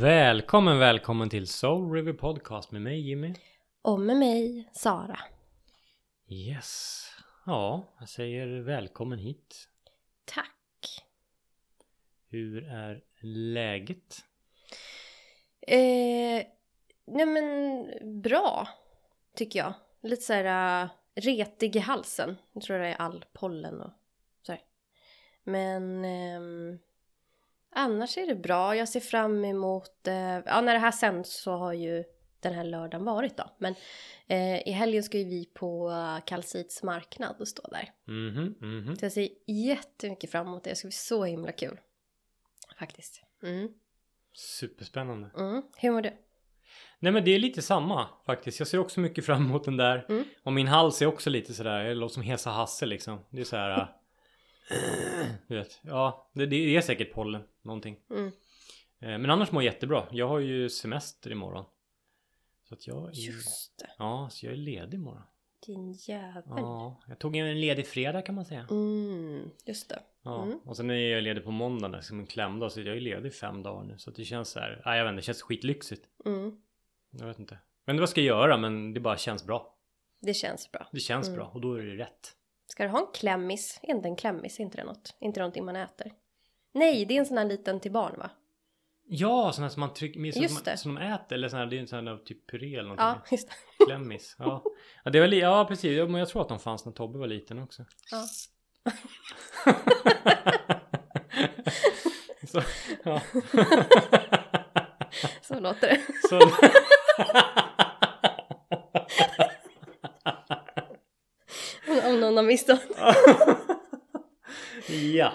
[0.00, 3.34] Välkommen, välkommen till Soul River Podcast med mig Jimmy.
[3.82, 5.18] Och med mig, Sara.
[6.28, 7.04] Yes.
[7.46, 9.68] Ja, jag säger välkommen hit.
[10.24, 11.04] Tack.
[12.28, 14.24] Hur är läget?
[15.60, 16.46] Eh,
[17.06, 17.86] nej men
[18.22, 18.68] bra,
[19.34, 19.74] tycker jag.
[20.02, 22.36] Lite så här uh, retig i halsen.
[22.52, 23.92] Jag tror det är all pollen och
[24.42, 24.60] så här.
[25.44, 26.78] Men ehm,
[27.76, 28.76] annars är det bra.
[28.76, 30.14] Jag ser fram emot, eh,
[30.46, 32.04] ja när det här sänds så har ju
[32.40, 33.50] den här lördagen varit då.
[33.58, 33.74] Men
[34.26, 37.90] eh, i helgen ska ju vi på uh, Kalsits marknad och stå där.
[38.06, 38.96] Mhm, mhm.
[38.96, 40.70] Så jag ser jättemycket fram emot det.
[40.70, 41.80] Det ska bli så himla kul.
[42.78, 43.22] Faktiskt.
[43.42, 43.68] Mm.
[44.32, 45.30] Superspännande.
[45.38, 45.62] Mm.
[45.76, 46.12] Hur mår du?
[46.98, 48.58] Nej men det är lite samma faktiskt.
[48.58, 50.06] Jag ser också mycket fram emot den där.
[50.08, 50.24] Mm.
[50.42, 53.24] Och min hals är också lite sådär, jag låter som Hesa Hasse liksom.
[53.30, 53.96] Det är så här.
[55.48, 55.80] Du vet.
[55.82, 57.42] Ja, det, det är säkert pollen.
[57.62, 57.96] Någonting.
[58.10, 58.26] Mm.
[59.00, 60.06] Eh, Men annars mår jag jättebra.
[60.10, 61.64] Jag har ju semester imorgon.
[62.68, 63.90] Så att jag är, Just det.
[63.98, 65.22] Ja, så jag är ledig imorgon.
[65.66, 66.42] Din jävel.
[66.46, 68.66] Ja, jag tog en ledig fredag kan man säga.
[68.70, 69.50] Mm.
[69.66, 70.02] Just det.
[70.22, 70.58] Ja, Mm.
[70.58, 72.72] och sen är jag ledig på måndag som en klämdag.
[72.72, 73.98] Så jag är ledig fem dagar nu.
[73.98, 76.06] Så att det känns så här, nej jag vet inte, det känns skitlyxigt.
[76.24, 76.60] Mm.
[77.10, 77.54] Jag vet inte.
[77.54, 79.76] Inte vad jag ska göra men det bara känns bra.
[80.20, 80.86] Det känns bra.
[80.92, 81.38] Det känns Mm.
[81.38, 82.35] bra och då är det rätt.
[82.76, 83.80] Ska du ha en klämmis?
[83.82, 84.58] Är inte en klämmis?
[84.60, 85.16] Är inte det något?
[85.20, 86.12] Inte någonting man äter?
[86.74, 88.30] Nej, det är en sån här liten till barn va?
[89.06, 91.76] Ja, sådana som man trycker, som, Just man, som de äter eller sådana här, det
[91.76, 93.06] är en sån här typ puré eller någonting.
[93.06, 93.84] Ja, just det.
[93.84, 94.36] Klämmis.
[94.38, 94.62] Ja.
[95.04, 95.96] ja, det var li- ja precis.
[95.98, 97.84] Ja, Men jag tror att de fanns när Tobbe var liten också.
[98.10, 98.24] Ja.
[102.48, 102.62] så,
[103.04, 103.20] ja.
[105.42, 106.00] Så låter det.
[106.28, 106.40] så,
[112.36, 112.80] Har missat.
[115.14, 115.32] ja.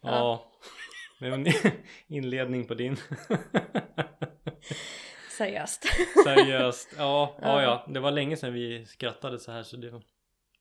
[0.00, 0.52] Ja.
[1.20, 1.46] Det var en
[2.08, 2.96] inledning på din.
[5.38, 5.84] Seriöst.
[6.24, 6.88] Seriöst.
[6.98, 7.86] Ja, ja, ja.
[7.88, 10.00] Det var länge sedan vi skrattade så här så det,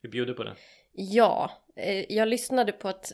[0.01, 0.55] vi bjuder på det.
[0.91, 3.11] Ja, eh, jag lyssnade på ett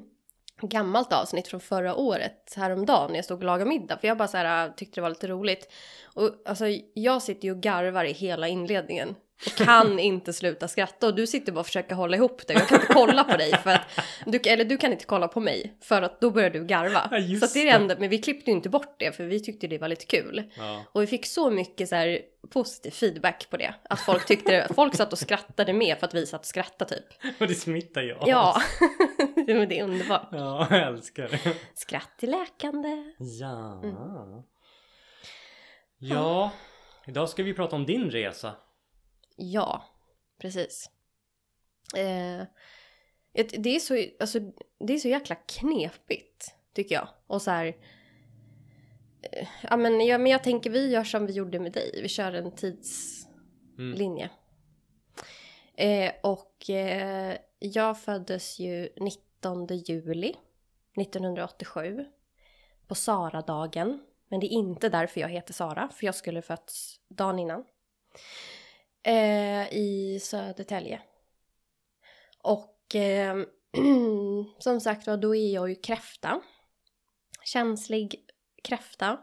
[0.62, 4.28] gammalt avsnitt från förra året häromdagen när jag stod och lagade middag för jag bara
[4.28, 5.72] så här, tyckte det var lite roligt.
[6.14, 6.64] Och alltså
[6.94, 9.14] jag sitter ju och garvar i hela inledningen
[9.56, 12.56] kan inte sluta skratta och du sitter bara och försöker hålla ihop dig.
[12.56, 15.40] Jag kan inte kolla på dig för att du, eller du kan inte kolla på
[15.40, 17.08] mig för att då börjar du garva.
[17.10, 17.70] Ja, så det är det det.
[17.70, 20.50] enda, men vi klippte ju inte bort det för vi tyckte det var lite kul.
[20.56, 20.84] Ja.
[20.92, 22.20] Och vi fick så mycket så här
[22.50, 23.74] positiv feedback på det.
[23.90, 27.06] Att folk tyckte, folk satt och skrattade med för att vi satt och skrattade typ.
[27.40, 28.62] Och det smittar ju av Ja,
[29.46, 30.28] men det är underbart.
[30.32, 31.56] Ja, jag älskar det.
[31.74, 32.88] Skratt är läkande.
[33.18, 33.80] Ja.
[33.84, 34.42] Mm.
[35.98, 36.50] Ja,
[37.06, 38.52] idag ska vi prata om din resa.
[39.36, 39.84] Ja,
[40.38, 40.90] precis.
[41.96, 42.46] Eh,
[43.58, 44.38] det, är så, alltså,
[44.78, 47.08] det är så jäkla knepigt, tycker jag.
[47.26, 47.66] Och så här...
[49.22, 52.00] Eh, ja, men, ja, men jag tänker vi gör som vi gjorde med dig.
[52.02, 54.30] Vi kör en tidslinje.
[55.76, 56.08] Mm.
[56.08, 60.34] Eh, och eh, jag föddes ju 19 juli
[60.96, 62.04] 1987
[62.86, 64.00] på Sara-dagen.
[64.28, 67.64] Men det är inte därför jag heter Sara, för jag skulle fötts dagen innan.
[69.06, 71.00] Eh, I Södertälje.
[72.38, 73.36] Och eh,
[74.58, 76.40] som sagt var, då är jag ju kräfta.
[77.44, 78.20] Känslig
[78.64, 79.18] kräfta.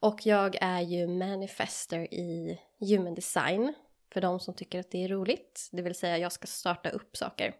[0.00, 3.74] Och jag är ju manifester i human design.
[4.12, 5.68] För de som tycker att det är roligt.
[5.72, 7.54] Det vill säga jag ska starta upp saker.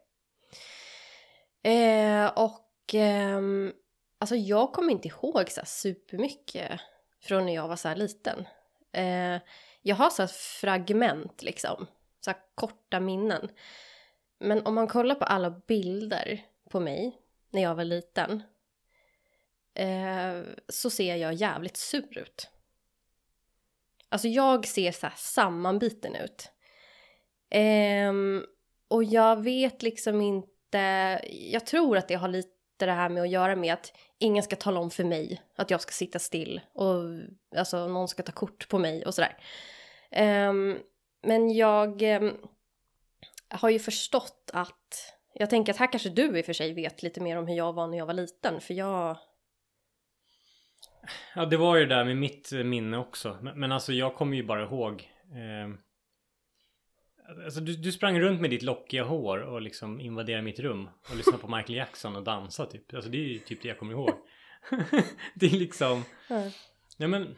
[1.62, 3.41] Eh, och eh,
[4.19, 6.81] alltså jag kommer inte ihåg så här supermycket
[7.20, 8.47] från när jag var så här liten.
[8.93, 9.41] Eh,
[9.83, 10.29] jag har så här
[10.61, 11.87] fragment liksom.
[12.21, 13.49] Så här korta minnen.
[14.39, 17.19] Men om man kollar på alla bilder på mig
[17.50, 18.43] när jag var liten.
[19.75, 22.50] Eh, så ser jag jävligt sur ut.
[24.09, 26.50] Alltså jag ser så här sammanbiten ut.
[27.50, 28.12] Eh,
[28.88, 33.31] och jag vet liksom inte, jag tror att det har lite det här med att
[33.31, 37.05] göra med att ingen ska tala om för mig att jag ska sitta still och
[37.56, 39.37] alltså någon ska ta kort på mig och sådär.
[40.49, 40.79] Um,
[41.23, 42.37] men jag um,
[43.49, 47.03] har ju förstått att, jag tänker att här kanske du i och för sig vet
[47.03, 49.17] lite mer om hur jag var när jag var liten för jag,
[51.35, 53.38] Ja, det var ju det där med mitt minne också.
[53.43, 55.09] Men, men alltså jag kommer ju bara ihåg.
[55.33, 55.75] Eh,
[57.44, 60.88] alltså du, du sprang runt med ditt lockiga hår och liksom invaderade mitt rum.
[61.11, 62.94] Och lyssnade på Michael Jackson och dansade typ.
[62.94, 64.11] Alltså det är ju typ det jag kommer ihåg.
[65.35, 66.03] det är liksom.
[66.97, 67.35] Ja men.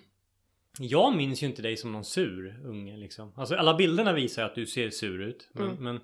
[0.79, 3.33] Jag minns ju inte dig som någon sur unge liksom.
[3.37, 5.51] Alltså alla bilderna visar att du ser sur ut.
[5.53, 5.85] Men, Mm.
[5.85, 6.01] men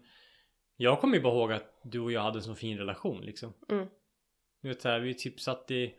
[0.76, 3.52] jag kommer ju bara ihåg att du och jag hade en så fin relation liksom.
[3.70, 3.86] Mm.
[4.62, 5.94] Du vet så här, vi typ satt i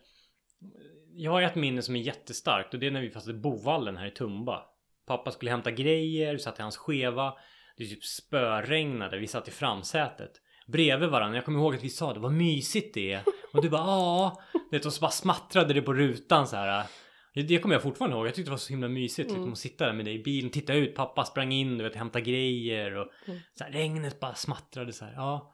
[1.14, 3.98] Jag har ett minne som är jättestarkt och det är när vi fastnade i Bovallen
[3.98, 4.66] här i Tumba.
[5.06, 7.34] Pappa skulle hämta grejer, vi satt i hans skeva.
[7.80, 10.32] Det typ spöregnade, vi satt i framsätet.
[10.68, 11.38] Bredvid varandra.
[11.38, 13.24] Jag kommer ihåg att vi sa det, vad mysigt det är.
[13.54, 14.42] Och du bara ja.
[14.72, 16.86] Det och så bara smattrade det på rutan så här.
[17.34, 18.28] Det kommer jag fortfarande ihåg.
[18.28, 20.50] Jag tyckte det var så himla mysigt liksom, att sitta där med dig i bilen,
[20.50, 23.40] titta ut, pappa sprang in, du vet, hämta grejer och Mm.
[23.54, 25.14] så här, regnet bara smattrade så här.
[25.14, 25.54] Ja.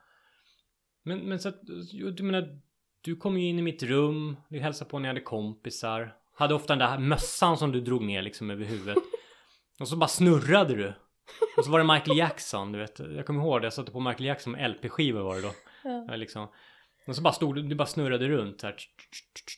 [1.03, 1.59] Men, men så att,
[2.17, 2.59] du menar,
[3.01, 6.13] du kom ju in i mitt rum, du hälsade på när jag hade kompisar.
[6.35, 8.97] Hade ofta den där mössan som du drog ner liksom över huvudet.
[9.79, 10.93] Och så bara snurrade du.
[11.57, 12.99] Och så var det Michael Jackson, du vet.
[12.99, 15.51] Jag kommer ihåg det, jag satte på Michael Jackson med LP-skivor var det då.
[15.83, 16.05] Ja.
[16.07, 16.47] Ja, liksom.
[17.07, 18.75] Och så bara stod du, du bara snurrade runt så här.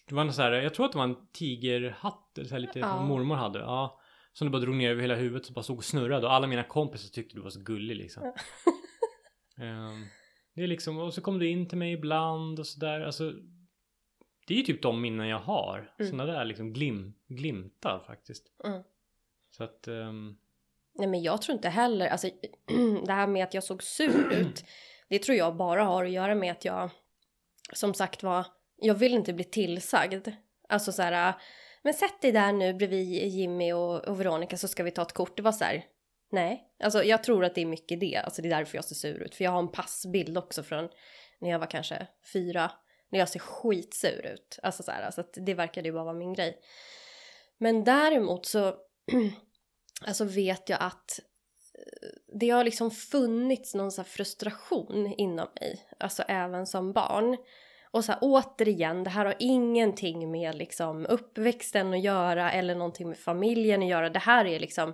[0.07, 2.59] Det var en så här, jag tror att det var en tigerhatt eller så här
[2.59, 3.01] lite Ja.
[3.01, 3.59] mormor hade.
[3.59, 3.99] Ja.
[4.33, 6.47] Som du bara drog ner över hela huvudet så bara stod och snurrade och alla
[6.47, 8.23] mina kompisar tyckte du var så gullig liksom.
[9.59, 10.05] Ehm,
[10.53, 13.01] det är liksom, och så kom du in till mig ibland och sådär.
[13.01, 13.33] Alltså,
[14.47, 15.93] det är ju typ de minnen jag har.
[15.99, 16.11] Mm.
[16.11, 18.45] Sådana där liksom glim, glimtar faktiskt.
[18.63, 18.83] Mm.
[19.49, 20.37] Så att, ehm,
[20.97, 22.29] Nej men jag tror inte heller, alltså
[23.05, 24.63] det här med att jag såg sur ut.
[25.09, 26.89] Det tror jag bara har att göra med att jag,
[27.73, 28.45] som sagt var,
[28.77, 30.27] jag vill inte bli tillsagd.
[30.69, 31.33] Alltså så här,
[31.83, 35.13] men sätt dig där nu bredvid Jimmy och, och Veronica så ska vi ta ett
[35.13, 35.37] kort.
[35.37, 35.85] Det var så här,
[36.31, 36.63] nej.
[36.83, 39.23] Alltså jag tror att det är mycket det, alltså det är därför jag ser sur
[39.23, 39.35] ut.
[39.35, 40.89] För jag har en passbild också från
[41.39, 42.71] när jag var kanske fyra,
[43.09, 44.59] när jag ser skitsur ut.
[44.63, 46.57] Alltså så här, alltså att det verkade ju bara vara min grej.
[47.57, 48.75] Men däremot så
[50.05, 51.19] alltså vet jag att
[51.73, 52.09] eh,
[52.39, 57.37] det har liksom funnits någon så här frustration inom mig, alltså även som barn.
[57.91, 63.09] Och så här, återigen, det här har ingenting med liksom uppväxten att göra eller någonting
[63.09, 64.09] med familjen att göra.
[64.09, 64.93] Det här är liksom,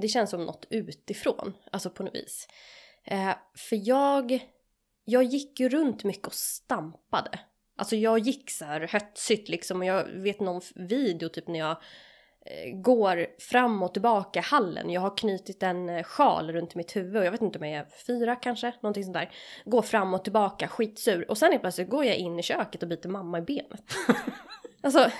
[0.00, 2.48] det känns som något utifrån, alltså på något vis.
[3.04, 4.48] Eh, för jag,
[5.04, 7.40] jag gick ju runt mycket och stampade.
[7.76, 11.76] Alltså jag gick så här hötsigt liksom och jag vet någon video typ när jag
[12.74, 14.90] går fram och tillbaka hallen.
[14.90, 17.78] Jag har knutit en eh, sjal runt mitt huvud och jag vet inte om jag
[17.80, 19.30] är fyra kanske, någonting sånt där.
[19.64, 21.30] Går fram och tillbaka, skitsur.
[21.30, 23.84] Och sen helt plötsligt går jag in i köket och biter mamma i benet.
[24.82, 25.10] alltså,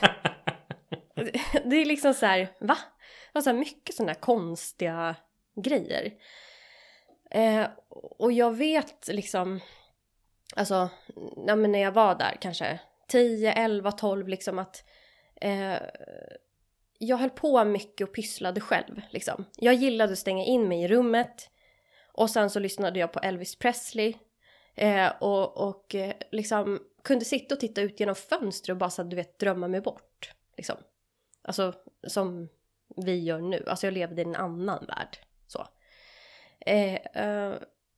[1.65, 2.77] det- är liksom så här, va?
[3.33, 5.15] Det var så här mycket sådana här konstiga
[5.63, 6.13] grejer.
[7.31, 7.67] Eh,
[8.19, 9.61] och jag vet liksom,
[10.57, 10.89] alltså,
[11.47, 14.85] ja, men när jag var där kanske 10, 11, 12 liksom att
[15.41, 15.77] eh,
[17.07, 19.45] jag höll på mycket och pysslade själv liksom.
[19.57, 21.51] Jag gillade att stänga in mig i rummet
[22.13, 24.15] och sen så lyssnade jag på Elvis Presley
[24.75, 29.03] eh, och, och eh, liksom kunde sitta och titta ut genom fönstret och bara så
[29.03, 30.77] att du vet drömma mig bort liksom.
[31.43, 31.75] Alltså
[32.07, 32.49] som
[32.97, 33.65] vi gör nu.
[33.67, 35.67] Alltså jag levde i en annan värld så.
[36.67, 37.55] Eh, eh,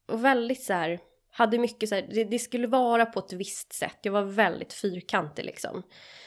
[0.06, 3.72] och väldigt så här, hade mycket så här, det, det skulle vara på ett visst
[3.72, 3.98] sätt.
[4.02, 5.82] Jag var väldigt fyrkantig liksom.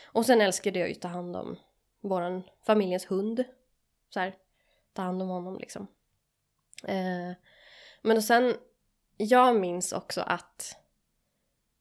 [0.06, 1.58] Och sen älskade jag ju att ta hand om
[2.08, 3.44] våran familjens hund.
[4.10, 4.36] Så här,
[4.94, 5.88] ta hand om honom liksom.
[6.84, 7.32] Eh,
[8.02, 8.54] men och sen,
[9.18, 10.78] jag minns också att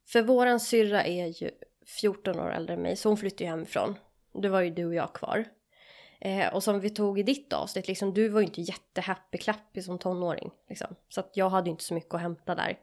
[0.06, 1.50] för våran syrra är ju
[1.86, 3.98] 14 år äldre än mig, så hon flyttade ju hemifrån.
[4.32, 5.44] Det var ju du och jag kvar.
[6.20, 9.98] Eh, och som vi tog i ditt avsnitt, liksom, du var ju inte jättehappy-clappy som
[9.98, 10.50] tonåring.
[10.68, 10.96] Liksom.
[11.08, 12.78] Så att jag hade ju inte så mycket att hämta där.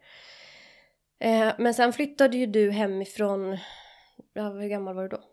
[1.19, 3.57] Eh, men sen flyttade ju du hemifrån,
[4.33, 5.23] ja, hur gammal var du då?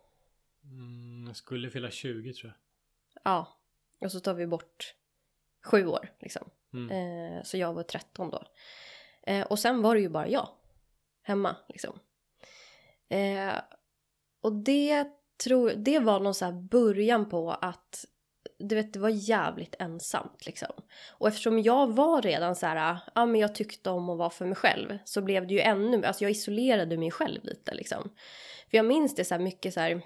[0.65, 2.57] mm, jag skulle fylla 20 tror jag.
[3.25, 3.59] Ja,
[4.01, 4.95] och så tar vi bort
[5.65, 6.51] sju år liksom.
[6.73, 6.91] Mm.
[6.91, 8.43] Eh, så jag var 13 då.
[9.23, 10.49] Eh, och sen var det ju bara jag
[11.23, 11.99] hemma liksom.
[13.09, 13.55] Eh,
[14.41, 15.07] och det
[15.45, 18.05] tror det var någon så här början på att
[18.59, 20.73] du vet, det var jävligt ensamt liksom.
[21.11, 24.47] Och eftersom jag var redan så här, ja men jag tyckte om att vara för
[24.47, 28.03] mig själv så blev det ju ännu, alltså jag isolerade mig själv lite liksom.
[28.71, 30.03] För jag minns det så här mycket så här,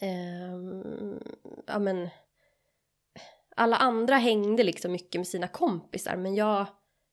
[0.00, 1.20] Ehm,
[1.66, 2.08] ja men
[3.56, 6.66] alla andra hängde liksom mycket med sina kompisar men jag,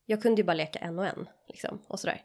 [0.06, 2.22] jag kunde ju bara leka en och en liksom och sådär.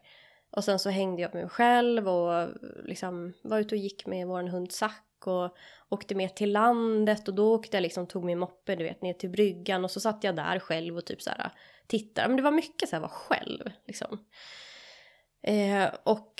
[0.50, 2.48] Och sen så hängde jag med mig själv och
[2.84, 5.56] liksom var ute och gick med vår hund Zack och
[5.88, 9.12] åkte med till landet och då åkte jag liksom, tog min moppe du vet ner
[9.12, 11.50] till bryggan och så satt jag där själv och typ så här
[11.86, 12.28] tittade.
[12.28, 14.26] Men det var mycket så här vara själv liksom.
[15.42, 16.32] Eh, och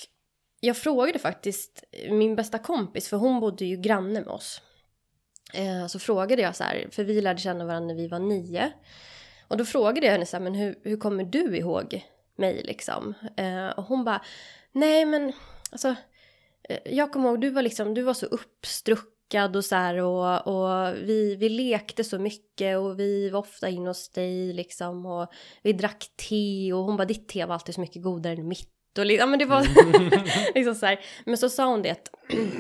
[0.61, 4.63] jag frågade faktiskt min bästa kompis för hon bodde ju granne med oss.
[5.55, 8.73] Eh, så frågade jag så här, för vi lärde känna varandra när vi var nio.
[9.49, 12.05] Och då frågade jag henne så här, men hur, hur kommer du ihåg
[12.37, 13.15] mig liksom?
[13.37, 14.23] Eh, och hon bara,
[14.73, 15.33] nej men
[15.71, 15.95] alltså,
[16.69, 20.47] eh, jag kommer ihåg, du var liksom, du var så uppstruckad och så här och,
[20.47, 25.33] och vi, vi lekte så mycket och vi var ofta inne hos dig liksom och
[25.63, 28.76] vi drack te och hon bara, ditt te var alltid så mycket godare än mitt
[28.99, 29.67] och ja, men det var
[30.55, 31.01] liksom så här.
[31.25, 32.11] Men så sa hon det att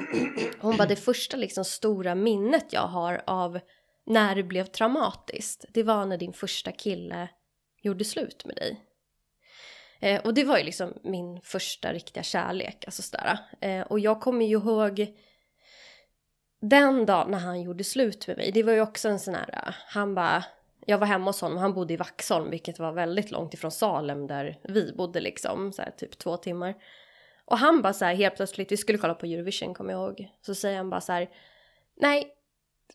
[0.58, 3.60] hon bara det första liksom stora minnet jag har av
[4.06, 5.64] när det blev traumatiskt.
[5.68, 7.28] Det var när din första kille
[7.82, 8.80] gjorde slut med dig.
[10.00, 13.38] Eh, och det var ju liksom min första riktiga kärlek, alltså sådär.
[13.60, 15.06] Eh, och jag kommer ju ihåg
[16.60, 18.52] den dagen när han gjorde slut med mig.
[18.52, 20.44] Det var ju också en sån här, han bara,
[20.88, 24.26] jag var hemma hos honom, han bodde i Vaxholm vilket var väldigt långt ifrån Salem
[24.26, 26.74] där vi bodde liksom, så här, typ två timmar.
[27.44, 30.28] Och han bara så här helt plötsligt, vi skulle kolla på Eurovision kommer jag ihåg,
[30.40, 31.30] så säger han bara så här,
[31.96, 32.32] nej,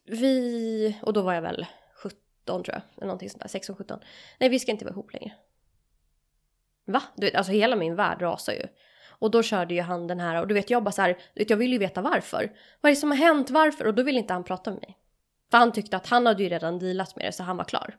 [0.06, 4.00] vi, och då var jag väl 17 tror jag, eller någonting sånt där, 16, 17.
[4.40, 5.34] Nej, vi ska inte vara ihop längre.
[6.86, 7.04] Va?
[7.16, 8.68] Du vet, alltså hela min värld rasar ju.
[9.10, 11.50] Och då körde ju han den här och du vet jag bara så här, vet,
[11.50, 12.52] jag vill ju veta varför.
[12.82, 13.88] Vad är det som har hänt, varför?
[13.88, 14.98] Och då vill inte han prata med mig.
[15.52, 17.96] För han tyckte att han hade ju redan dealat med det så han var klar.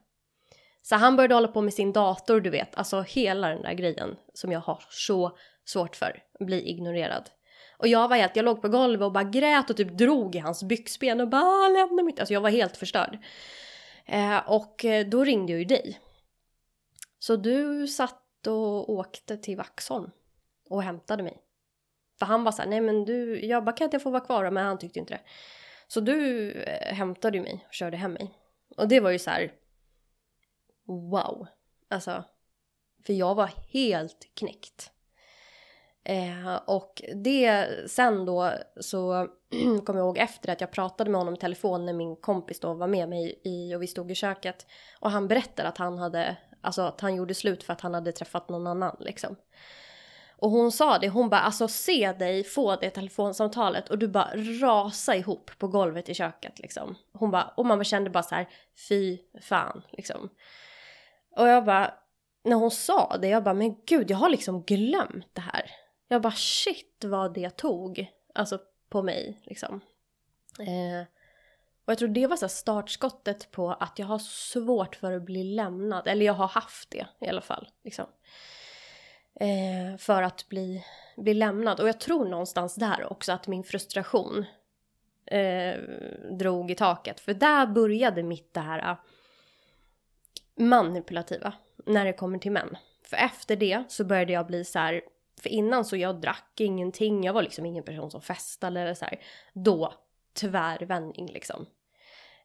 [0.82, 4.16] Så han började hålla på med sin dator, du vet, alltså hela den där grejen
[4.35, 7.30] som jag har så svårt för, bli ignorerad.
[7.78, 10.38] Och jag var helt, jag låg på golvet och bara grät och typ drog i
[10.38, 12.21] hans byxben och bara ah, lämna mitt.
[12.21, 13.18] Alltså jag var helt förstörd.
[14.06, 16.00] Eh, och eh, då ringde jag ju dig.
[17.18, 20.11] Så du satt och åkte till Vaxholm
[20.68, 21.42] och hämtade mig.
[22.18, 24.50] För han var såhär, nej men du, jag bara kan inte jag få vara kvar
[24.50, 25.21] men han tyckte inte det.
[25.92, 28.38] Så du eh, hämtade ju mig och körde hem mig.
[28.76, 29.52] Och det var ju så här,
[30.87, 31.46] wow.
[31.88, 32.25] Alltså,
[33.06, 34.92] för jag var helt knäckt.
[36.04, 39.28] Eh, och det sen då så
[39.84, 42.75] kom jag ihåg efter att jag pratade med honom i telefon när min kompis då
[42.75, 44.66] var med mig i och vi stod i köket.
[45.00, 48.12] Och han berättade att han hade, alltså att han gjorde slut för att han hade
[48.12, 49.37] träffat någon annan liksom.
[50.42, 54.30] Och hon sa det, hon bara alltså se dig få det telefonsamtalet och du bara
[54.37, 56.94] rasa ihop på golvet i köket liksom.
[57.12, 58.49] Hon bara, och man kände bara så här,
[58.88, 60.28] fy fan liksom.
[61.37, 61.94] Och jag bara,
[62.44, 65.70] när hon sa det, jag bara men gud jag har liksom glömt det här.
[66.08, 68.58] Jag bara shit vad det tog, alltså
[68.88, 69.80] på mig liksom.
[70.58, 71.06] Eh,
[71.84, 75.44] och jag tror det var så startskottet på att jag har svårt för att bli
[75.44, 77.68] lämnad, eller jag har haft det i alla fall.
[77.84, 78.06] Liksom.
[79.40, 80.84] Eh, för att bli,
[81.16, 81.80] bli lämnad.
[81.80, 84.44] Och jag tror någonstans där också att min frustration
[85.26, 85.74] eh,
[86.38, 87.20] drog i taket.
[87.20, 88.96] För där började mitt det här äh,
[90.64, 91.52] manipulativa
[91.86, 92.76] när det kommer till män.
[93.04, 95.02] För efter det så började jag bli så här,
[95.40, 99.04] för innan så jag drack ingenting, jag var liksom ingen person som festade eller så
[99.04, 99.20] här.
[99.52, 99.94] Då,
[100.34, 101.66] tvärvändning liksom.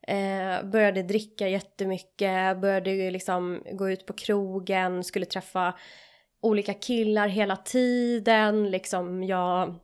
[0.02, 5.74] Eh, började dricka jättemycket, började liksom gå ut på krogen, skulle träffa
[6.48, 9.76] olika killar hela tiden, liksom jag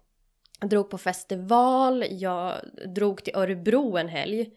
[0.62, 2.54] drog på festival, jag
[2.96, 4.50] drog till Örebro en helg.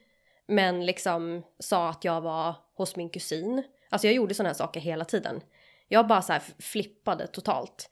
[0.48, 3.62] Men liksom sa att jag var hos min kusin.
[3.90, 5.40] Alltså jag gjorde sådana här saker hela tiden.
[5.88, 7.90] Jag bara så här flippade totalt.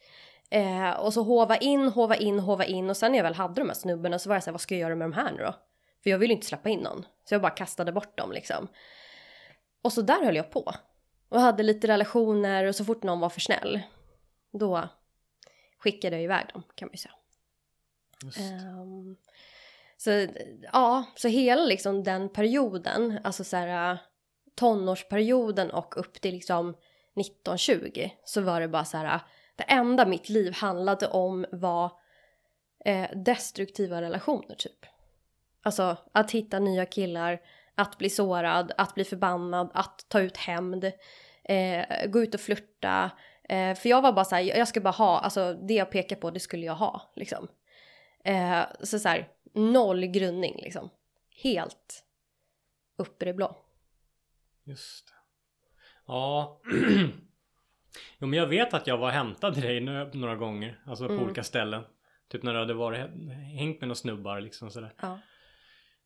[0.51, 3.61] Eh, och så hova in, hova in, hova in och sen när jag väl hade
[3.61, 5.33] de här snubbarna så var jag så här, vad ska jag göra med de här
[5.33, 5.55] nu då?
[6.03, 7.07] För jag ville inte släppa in någon.
[7.29, 8.69] Så jag bara kastade bort dem liksom.
[9.83, 10.73] Och så där höll jag på.
[11.29, 13.81] Och hade lite relationer och så fort någon var för snäll
[14.59, 14.89] då
[15.79, 17.15] skickade jag iväg dem kan man ju säga.
[18.81, 19.17] Um,
[19.97, 20.29] så
[20.73, 23.99] ja, så hela liksom den perioden, alltså så här
[24.55, 26.71] tonårsperioden och upp till liksom
[27.21, 29.21] 1920 så var det bara så här
[29.57, 31.93] det enda mitt liv handlade om var
[32.85, 34.87] eh, destruktiva relationer typ.
[35.63, 37.41] Alltså att hitta nya killar,
[37.75, 40.93] att bli sårad, att bli förbannad, att ta ut hämnd,
[41.45, 43.11] eh, gå ut och flirta,
[43.49, 46.17] Eh, för jag var bara så här, jag ska bara ha, alltså det jag pekar
[46.17, 47.49] på det skulle jag ha liksom.
[48.25, 50.91] Eh, så så här, noll grundning liksom.
[51.43, 52.05] Helt
[52.97, 53.57] uppe i det blå.
[54.65, 55.13] Just det.
[56.07, 56.61] Ja.
[58.19, 59.81] jo men jag vet att jag var hämtad dig
[60.13, 60.81] några gånger.
[60.87, 61.25] Alltså på mm.
[61.25, 61.83] olika ställen.
[62.29, 63.11] Typ när du hade varit,
[63.59, 64.95] hängt med några snubbar liksom sådär.
[65.01, 65.19] Ja.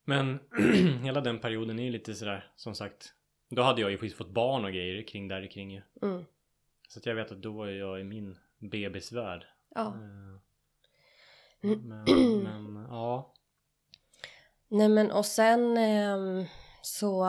[0.05, 0.39] Men
[1.03, 3.13] hela den perioden är ju lite sådär som sagt.
[3.49, 5.81] Då hade jag ju precis fått barn och grejer kring där kring ju.
[6.01, 6.25] Mm.
[6.89, 9.45] Så att jag vet att då är jag i min bebisvärld.
[9.75, 9.87] Ja.
[9.87, 12.03] Eh, men,
[12.43, 13.33] men ja.
[14.67, 16.45] Nej men och sen eh,
[16.81, 17.25] så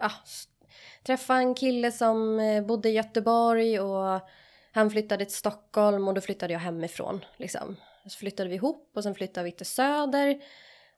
[0.00, 0.10] äh,
[1.02, 4.20] träffade en kille som eh, bodde i Göteborg och
[4.72, 7.76] han flyttade till Stockholm och då flyttade jag hemifrån liksom.
[8.06, 10.40] Så flyttade vi ihop och sen flyttade vi till Söder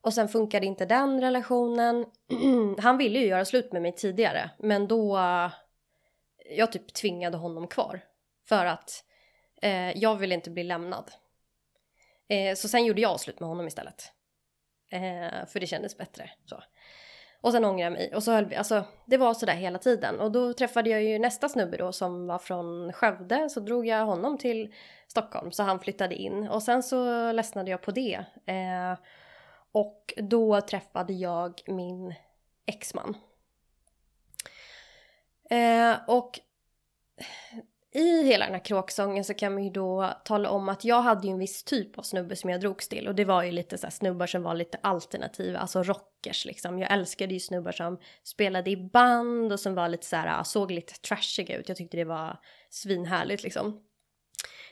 [0.01, 2.07] och sen funkade inte den relationen.
[2.79, 5.19] han ville ju göra slut med mig tidigare men då
[6.51, 8.01] jag typ tvingade honom kvar.
[8.49, 9.05] För att
[9.63, 11.11] eh, jag ville inte bli lämnad.
[12.29, 14.13] Eh, så sen gjorde jag slut med honom istället.
[14.91, 16.31] Eh, för det kändes bättre.
[16.45, 16.63] Så.
[17.41, 18.15] Och sen ångrade jag mig.
[18.15, 20.21] Och så höll vi, alltså det var sådär hela tiden.
[20.21, 23.51] Och då träffade jag ju nästa snubbe då som var från Skövde.
[23.51, 24.75] Så drog jag honom till
[25.09, 26.49] Stockholm så han flyttade in.
[26.49, 28.25] Och sen så ledsnade jag på det.
[28.47, 28.99] Eh,
[29.73, 32.15] och då träffade jag min
[32.67, 33.17] exman.
[35.51, 36.41] Eh, och
[37.93, 41.27] i hela den här kråksången så kan man ju då tala om att jag hade
[41.27, 43.79] ju en viss typ av snubbe som jag drogs till och det var ju lite
[43.79, 46.79] så här snubbar som var lite alternativa, alltså rockers liksom.
[46.79, 50.45] Jag älskade ju snubbar som spelade i band och som var lite så här, ah,
[50.45, 51.69] såg lite trashiga ut.
[51.69, 52.41] Jag tyckte det var
[52.71, 53.83] svinhärligt liksom.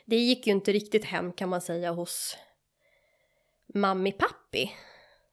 [0.05, 2.37] Det gick ju inte riktigt hem kan man säga hos
[3.73, 4.71] mammi pappi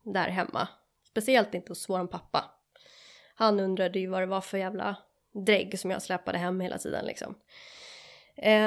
[0.02, 0.68] där hemma.
[1.08, 2.44] Speciellt inte hos våran pappa.
[3.34, 4.96] Han undrade ju vad det var för jävla
[5.34, 7.34] drägg som jag släpade hem hela tiden liksom.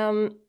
[0.09, 0.39] Um,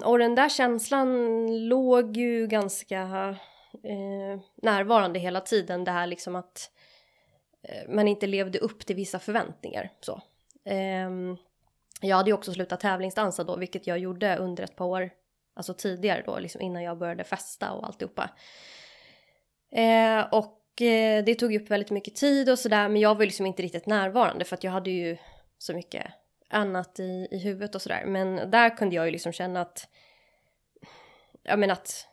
[0.04, 3.36] och den där känslan låg ju ganska
[3.84, 5.84] eh, närvarande hela tiden.
[5.84, 6.70] Det här liksom att
[7.62, 9.90] eh, man inte levde upp till vissa förväntningar.
[10.00, 10.20] Så.
[10.64, 11.36] Um,
[12.00, 15.10] jag hade ju också slutat tävlingsdansa då, vilket jag gjorde under ett par år,
[15.54, 18.30] alltså tidigare då, liksom innan jag började festa och alltihopa.
[19.72, 23.26] Eh, och eh, det tog upp väldigt mycket tid och sådär, men jag var ju
[23.26, 25.16] liksom inte riktigt närvarande för att jag hade ju
[25.62, 26.12] så mycket
[26.50, 28.04] annat i, i huvudet och sådär.
[28.06, 29.88] Men där kunde jag ju liksom känna att,
[31.42, 32.08] ja men att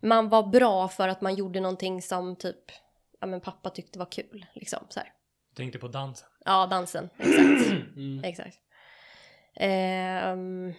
[0.00, 2.70] man var bra för att man gjorde någonting som typ,
[3.20, 5.12] ja men pappa tyckte var kul liksom så här.
[5.56, 6.28] Tänkte på dansen?
[6.44, 7.72] Ja, dansen, exakt.
[7.96, 8.24] Mm.
[8.24, 8.58] Exakt.
[9.60, 10.74] Um,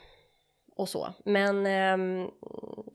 [0.75, 1.13] och så.
[1.25, 2.31] Men um,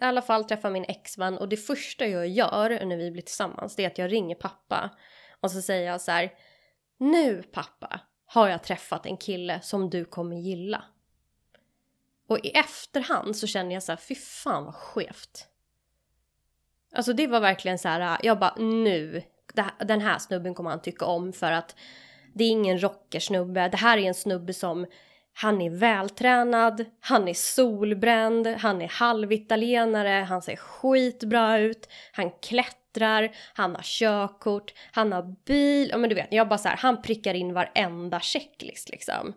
[0.00, 3.76] i alla fall träffa min exman och det första jag gör när vi blir tillsammans
[3.76, 4.90] det är att jag ringer pappa
[5.40, 6.32] och så säger jag så här.
[6.99, 10.85] Nu pappa, har jag träffat en kille som du kommer gilla.
[12.28, 15.49] Och i efterhand så känner jag så här, fy fan vad skevt.
[16.94, 19.22] Alltså det var verkligen så här, jag bara nu,
[19.79, 21.76] den här snubben kommer han tycka om för att
[22.35, 24.87] det är ingen rockersnubbe, det här är en snubbe som
[25.35, 32.88] han är vältränad, han är solbränd, han är halvitalienare, han ser skitbra ut, han klättrar,
[33.55, 37.03] han har körkort, han har bil, ja men du vet, jag bara så här, han
[37.03, 39.35] prickar in varenda checklist liksom.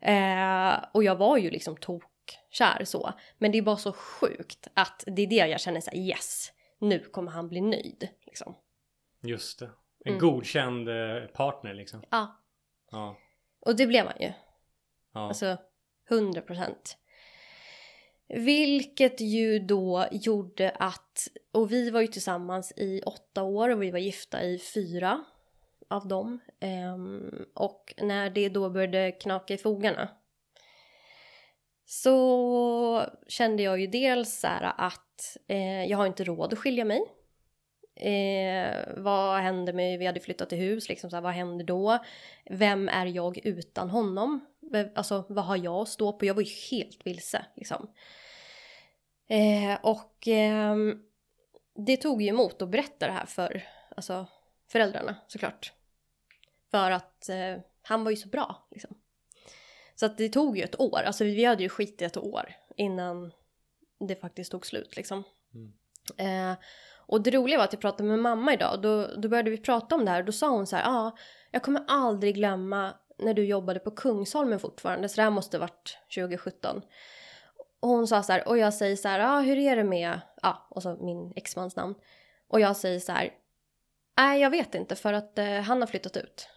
[0.00, 5.04] Eh, och jag var ju liksom tokkär så, men det är bara så sjukt att
[5.06, 8.54] det är det jag känner såhär yes, nu kommer han bli nöjd liksom.
[9.22, 9.70] Just det,
[10.04, 10.18] en mm.
[10.18, 12.02] godkänd eh, partner liksom.
[12.10, 12.36] Ja.
[12.90, 13.16] Ja.
[13.60, 14.32] Och det blev han ju.
[15.12, 15.28] Ja.
[15.28, 15.56] Alltså
[16.10, 16.96] 100 procent.
[18.34, 23.90] Vilket ju då gjorde att, och vi var ju tillsammans i åtta år och vi
[23.90, 25.24] var gifta i fyra
[25.88, 26.38] av dem.
[26.94, 30.08] Um, och när det då började knaka i fogarna
[31.84, 37.00] så kände jag ju dels så att eh, jag har inte råd att skilja mig.
[37.96, 41.98] Eh, vad händer med, vi hade flyttat till hus, liksom så här, vad händer då?
[42.50, 44.40] Vem är jag utan honom?
[44.94, 46.26] Alltså vad har jag att stå på?
[46.26, 47.88] Jag var ju helt vilse liksom.
[49.30, 50.76] Eh, och eh,
[51.74, 53.62] det tog ju emot att berätta det här för
[53.96, 54.26] alltså,
[54.68, 55.72] föräldrarna såklart.
[56.70, 58.96] För att eh, han var ju så bra liksom.
[59.94, 62.56] Så att det tog ju ett år, alltså vi hade ju skit i ett år
[62.76, 63.32] innan
[64.08, 65.24] det faktiskt tog slut liksom.
[65.54, 65.72] Mm.
[66.52, 66.58] Eh,
[66.96, 69.94] och det roliga var att jag pratade med mamma idag då, då började vi prata
[69.94, 71.16] om det här och då sa hon så här, ja, ah,
[71.50, 75.98] jag kommer aldrig glömma när du jobbade på Kungsholmen fortfarande, så det här måste varit
[76.14, 76.82] 2017.
[77.80, 80.20] Och hon sa så här, och jag säger så här, ah, hur är det med,
[80.42, 81.94] ja, ah, och så min exmans namn.
[82.48, 83.30] Och jag säger så här,
[84.16, 86.48] nej jag vet inte för att eh, han har flyttat ut.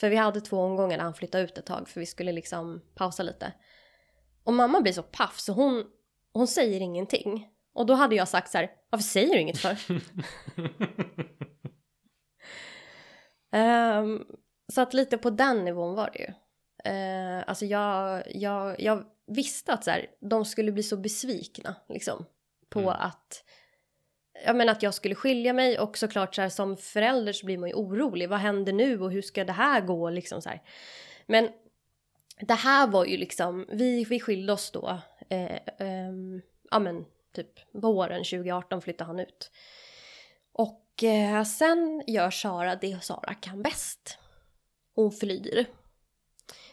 [0.00, 2.82] För vi hade två omgångar när han flyttade ut ett tag för vi skulle liksom
[2.94, 3.52] pausa lite.
[4.44, 5.84] Och mamma blir så paff så hon,
[6.32, 7.48] hon säger ingenting.
[7.72, 9.76] Och då hade jag sagt så här, varför säger du inget för?
[13.52, 14.26] um,
[14.72, 16.28] så att lite på den nivån var det ju.
[16.92, 22.26] Uh, alltså jag, jag, jag visste att så här, de skulle bli så besvikna liksom.
[22.68, 22.92] På mm.
[22.98, 23.44] att,
[24.44, 27.58] jag menar att jag skulle skilja mig och såklart så här, som förälder så blir
[27.58, 28.28] man ju orolig.
[28.28, 30.62] Vad händer nu och hur ska det här gå liksom så här.
[31.26, 31.48] Men
[32.40, 35.00] det här var ju liksom, vi, vi skilde oss då.
[35.28, 36.12] Eh, eh,
[36.70, 39.50] ja men typ våren 2018 flyttade han ut.
[40.52, 44.18] Och eh, sen gör Sara det Sara kan bäst.
[44.94, 45.66] Hon flyr.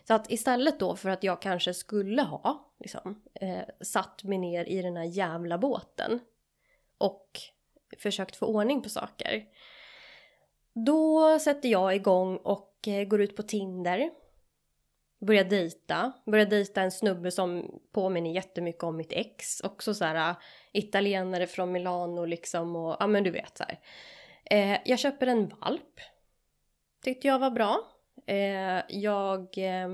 [0.08, 4.66] Så att istället då för att jag kanske skulle ha liksom, eh, satt mig ner
[4.66, 6.20] i den här jävla båten
[6.98, 7.30] och
[7.98, 9.46] försökt få ordning på saker.
[10.74, 14.12] Då sätter jag igång och eh, går ut på Tinder
[15.26, 16.14] Börjar dejta.
[16.26, 19.62] Börjar dejta en snubbe som påminner jättemycket om mitt ex.
[19.62, 20.36] Också så här eh,
[20.72, 23.80] italienare från Milano liksom och ja men du vet så här.
[24.46, 26.00] Eh, jag köper en valp
[27.04, 27.93] tyckte jag var bra.
[28.26, 29.90] Eh, jag eh,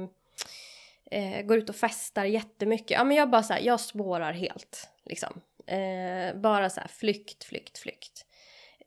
[1.11, 2.91] eh, går ut och festar jättemycket.
[2.91, 5.41] Ja men jag bara så här, jag spårar helt liksom.
[5.65, 8.25] Eh, bara så här flykt, flykt, flykt.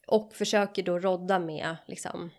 [0.07, 2.31] Och försöker då rodda med liksom,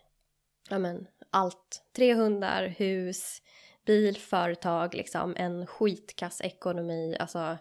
[0.70, 1.84] ja men allt.
[1.96, 3.42] Tre hundar, hus,
[3.86, 7.18] bil, företag, liksom en skitkass ekonomi.
[7.20, 7.58] Alltså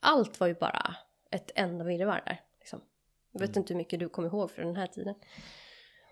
[0.00, 0.96] allt var ju bara
[1.30, 2.40] ett enda virrvarr där.
[2.58, 2.80] Liksom.
[3.32, 3.60] Jag vet mm.
[3.60, 5.14] inte hur mycket du kommer ihåg från den här tiden.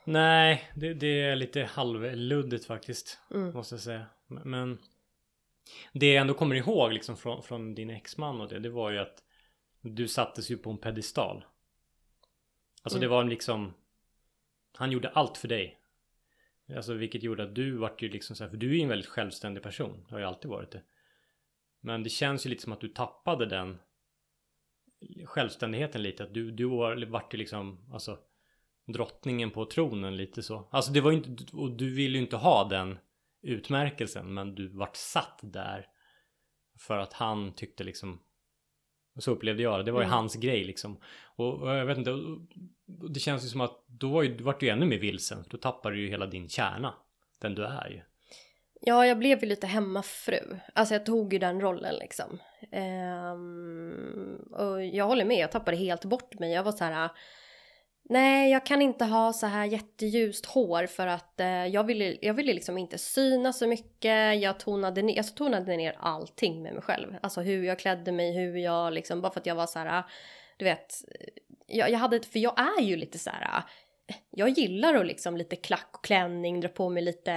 [0.04, 3.18] Nej, det, det är lite halvluddigt faktiskt.
[3.30, 3.54] Mm.
[3.54, 4.06] Måste jag säga.
[4.26, 4.78] Men
[5.92, 8.98] det jag ändå kommer ihåg liksom från, från din exman och det, det var ju
[8.98, 9.22] att
[9.80, 11.44] du sattes ju på en pedestal.
[12.82, 13.00] Alltså mm.
[13.00, 13.74] det var liksom
[14.76, 15.80] Han gjorde allt för dig.
[16.76, 18.88] Alltså vilket gjorde att du vart ju liksom så här, för du är ju en
[18.88, 20.06] väldigt självständig person.
[20.10, 20.82] Har ju alltid varit det.
[21.80, 23.78] Men det känns ju lite som att du tappade den
[25.24, 26.24] självständigheten lite.
[26.24, 28.18] Att du, du var, vart ju liksom, alltså
[28.86, 30.68] drottningen på tronen lite så.
[30.70, 32.98] Alltså det var ju inte, och du ville ju inte ha den
[33.42, 35.86] utmärkelsen men du vart satt där
[36.78, 38.20] för att han tyckte liksom
[39.18, 39.82] så upplevde jag det.
[39.82, 40.14] Det var ju mm.
[40.14, 41.00] hans grej liksom.
[41.36, 42.14] Och, och, jag vet inte.
[42.86, 45.44] Det känns ju som att då var ju, vart du ännu mer vilsen.
[45.50, 46.94] Då tappade du ju hela din kärna.
[47.40, 48.00] Den du är ju.
[48.80, 50.58] Ja, jag blev ju lite hemmafru.
[50.74, 52.38] Alltså jag tog ju den rollen liksom.
[52.72, 56.52] Ehm, och jag håller med, jag tappade helt bort mig.
[56.52, 57.10] Jag var så här
[58.08, 62.34] Nej, jag kan inte ha så här jätteljust hår för att eh, jag, ville, jag
[62.34, 64.42] ville liksom inte synas så mycket.
[64.42, 67.16] Jag tonade, ner, jag tonade ner allting med mig själv.
[67.22, 69.98] Alltså hur jag klädde mig, hur jag liksom, bara för att jag var så här,
[69.98, 70.04] eh,
[70.56, 70.94] du vet.
[71.20, 71.26] Eh,
[71.66, 73.62] jag, jag hade, för jag är ju lite så här,
[74.06, 77.34] eh, jag gillar att liksom lite klack och klänning, dra på mig lite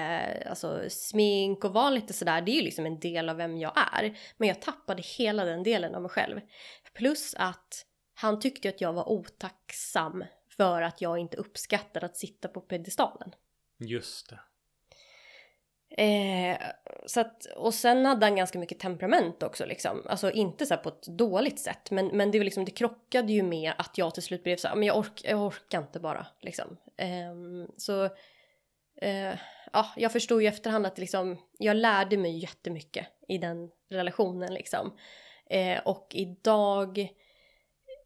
[0.49, 2.41] alltså, smink och vara lite sådär.
[2.41, 4.17] Det är ju liksom en del av vem jag är.
[4.37, 6.41] Men jag tappade hela den delen av mig själv.
[6.93, 10.23] Plus att han tyckte att jag var otacksam
[10.57, 13.35] för att jag inte uppskattar att sitta på pedestalen.
[13.77, 14.39] Just det.
[15.89, 16.57] Eh,
[17.05, 20.03] så att, och sen hade han ganska mycket temperament också liksom.
[20.05, 23.43] Alltså inte så på ett dåligt sätt men, men det, var liksom, det krockade ju
[23.43, 26.27] med att jag till slut blev så här, men jag, ork, jag orkar inte bara
[26.41, 26.77] liksom.
[26.97, 28.05] Eh, så
[29.01, 29.35] eh,
[29.73, 34.97] ja, jag förstod ju efterhand att liksom, jag lärde mig jättemycket i den relationen liksom.
[35.49, 37.09] Eh, och idag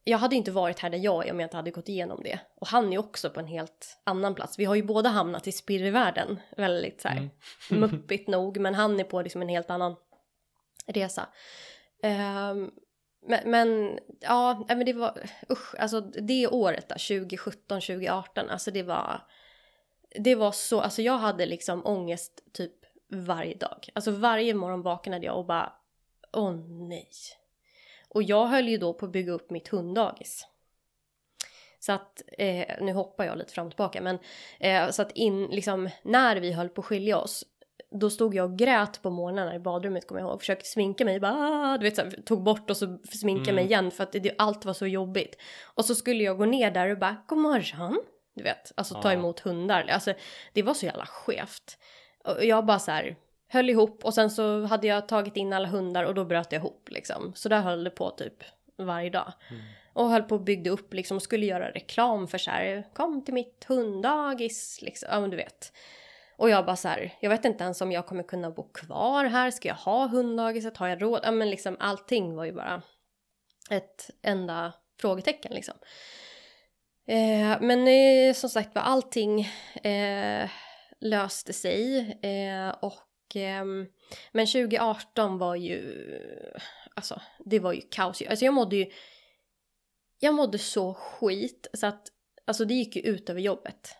[0.03, 2.39] jag hade inte varit här där jag är om jag inte hade gått igenom det.
[2.55, 4.59] Och han är också på en helt annan plats.
[4.59, 7.31] Vi har ju båda hamnat i spirrvärlden väldigt så här mm.
[7.69, 8.59] muppigt nog.
[8.59, 9.95] Men han är på liksom en helt annan
[10.85, 11.27] resa.
[12.03, 12.71] Um,
[13.27, 15.17] men, men, ja, men det var
[15.49, 19.21] usch, alltså det året där 2017, 2018, alltså det var
[20.15, 22.73] det var så, alltså jag hade liksom ångest typ
[23.11, 23.89] varje dag.
[23.93, 25.73] Alltså varje morgon vaknade jag och bara
[26.33, 26.51] åh
[26.89, 27.09] nej
[28.13, 30.47] och jag höll ju då på att bygga upp mitt hunddagis.
[31.79, 34.19] Så att, eh, nu hoppar jag lite fram och tillbaka, men
[34.59, 37.45] eh, så att in, liksom, när vi höll på att skilja oss,
[37.91, 40.39] då stod jag och grät på morgnarna i badrummet kommer jag ihåg.
[40.39, 43.55] Försökte sminka mig, bara, ah, du vet så här, tog bort och så sminkade mm.
[43.55, 45.35] mig igen för att det, allt var så jobbigt.
[45.63, 48.01] Och så skulle jag gå ner där och bara, god morgon.
[48.33, 49.87] Du vet, alltså ta emot hundar.
[49.89, 50.13] Alltså
[50.53, 51.77] det var så jävla skevt.
[52.23, 53.15] Och jag bara så här,
[53.51, 56.59] höll ihop och sen så hade jag tagit in alla hundar och då bröt jag
[56.59, 57.33] ihop liksom.
[57.35, 58.43] Så där höll det på typ
[58.77, 59.33] varje dag.
[59.49, 59.61] Mm.
[59.93, 63.25] Och höll på och byggde upp liksom och skulle göra reklam för så här, kom
[63.25, 65.73] till mitt hunddagis liksom, ja men du vet.
[66.37, 69.25] Och jag bara så här, jag vet inte ens om jag kommer kunna bo kvar
[69.25, 71.19] här, ska jag ha hunddagiset, har jag råd?
[71.23, 72.81] Ja men liksom allting var ju bara
[73.69, 75.75] ett enda frågetecken liksom.
[77.07, 79.41] Eh, men eh, som sagt var allting
[79.83, 80.49] eh,
[80.99, 83.85] löste sig eh, och Ehm,
[84.31, 86.03] men 2018 var ju,
[86.95, 88.21] alltså det var ju kaos.
[88.21, 88.91] Alltså jag mådde ju,
[90.19, 92.07] jag mådde så skit så att,
[92.45, 93.95] alltså det gick ju ut över jobbet.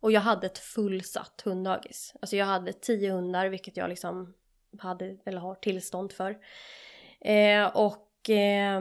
[0.00, 2.14] Och jag hade ett fullsatt hunddagis.
[2.20, 4.34] Alltså jag hade tio hundar, vilket jag liksom
[4.78, 6.38] hade, eller har tillstånd för.
[7.20, 8.80] Eh, och eh,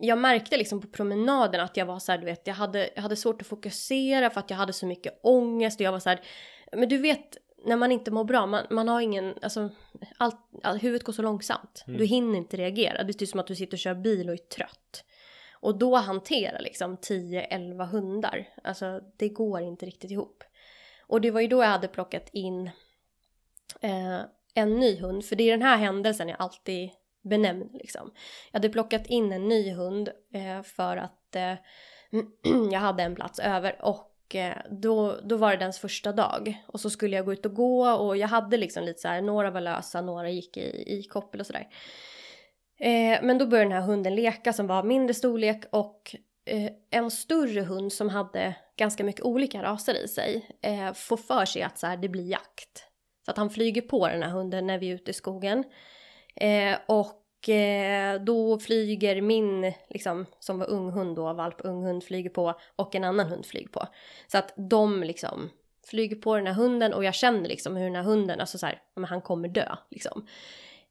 [0.00, 3.02] jag märkte liksom på promenaden att jag var så här, du vet, jag hade, jag
[3.02, 6.08] hade svårt att fokusera för att jag hade så mycket ångest och jag var så
[6.08, 6.20] här,
[6.72, 9.70] men du vet när man inte mår bra, man, man har ingen, alltså,
[10.18, 11.84] allt, all, huvudet går så långsamt.
[11.86, 11.98] Mm.
[11.98, 13.02] Du hinner inte reagera.
[13.02, 15.04] Det är typ som att du sitter och kör bil och är trött.
[15.60, 20.44] Och då hantera liksom 10-11 hundar, alltså det går inte riktigt ihop.
[21.06, 22.70] Och det var ju då jag hade plockat in
[23.80, 24.20] eh,
[24.54, 26.90] en ny hund, för det är den här händelsen jag alltid
[27.22, 28.12] benämner liksom.
[28.52, 31.54] Jag hade plockat in en ny hund eh, för att eh,
[32.72, 36.64] jag hade en plats över och Eh, då, då var det dens första dag.
[36.66, 39.22] Och så skulle jag gå ut och gå och jag hade liksom lite så här,
[39.22, 41.68] några var lösa, några gick i, i koppel och sådär.
[42.80, 47.10] Eh, men då började den här hunden leka som var mindre storlek och eh, en
[47.10, 51.78] större hund som hade ganska mycket olika raser i sig eh, får för sig att
[51.78, 52.84] så här, det blir jakt.
[53.24, 55.64] Så att han flyger på den här hunden när vi är ute i skogen.
[56.36, 62.04] Eh, och Eh, då flyger min, liksom, som var ung hund då, valp ung hund
[62.04, 63.86] flyger på och en annan hund flyger på.
[64.26, 65.50] Så att de liksom
[65.86, 68.66] flyger på den här hunden och jag känner liksom hur den här hunden, alltså så
[68.66, 70.26] här, men han kommer dö liksom.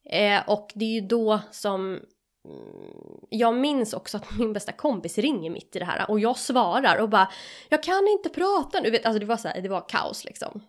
[0.10, 2.00] Eh, och det är ju då som
[2.46, 6.38] mm, jag minns också att min bästa kompis ringer mitt i det här och jag
[6.38, 7.32] svarar och bara
[7.70, 10.62] jag kan inte prata nu, vet, alltså det var så här, det var kaos liksom.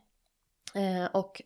[0.75, 1.43] Eh, och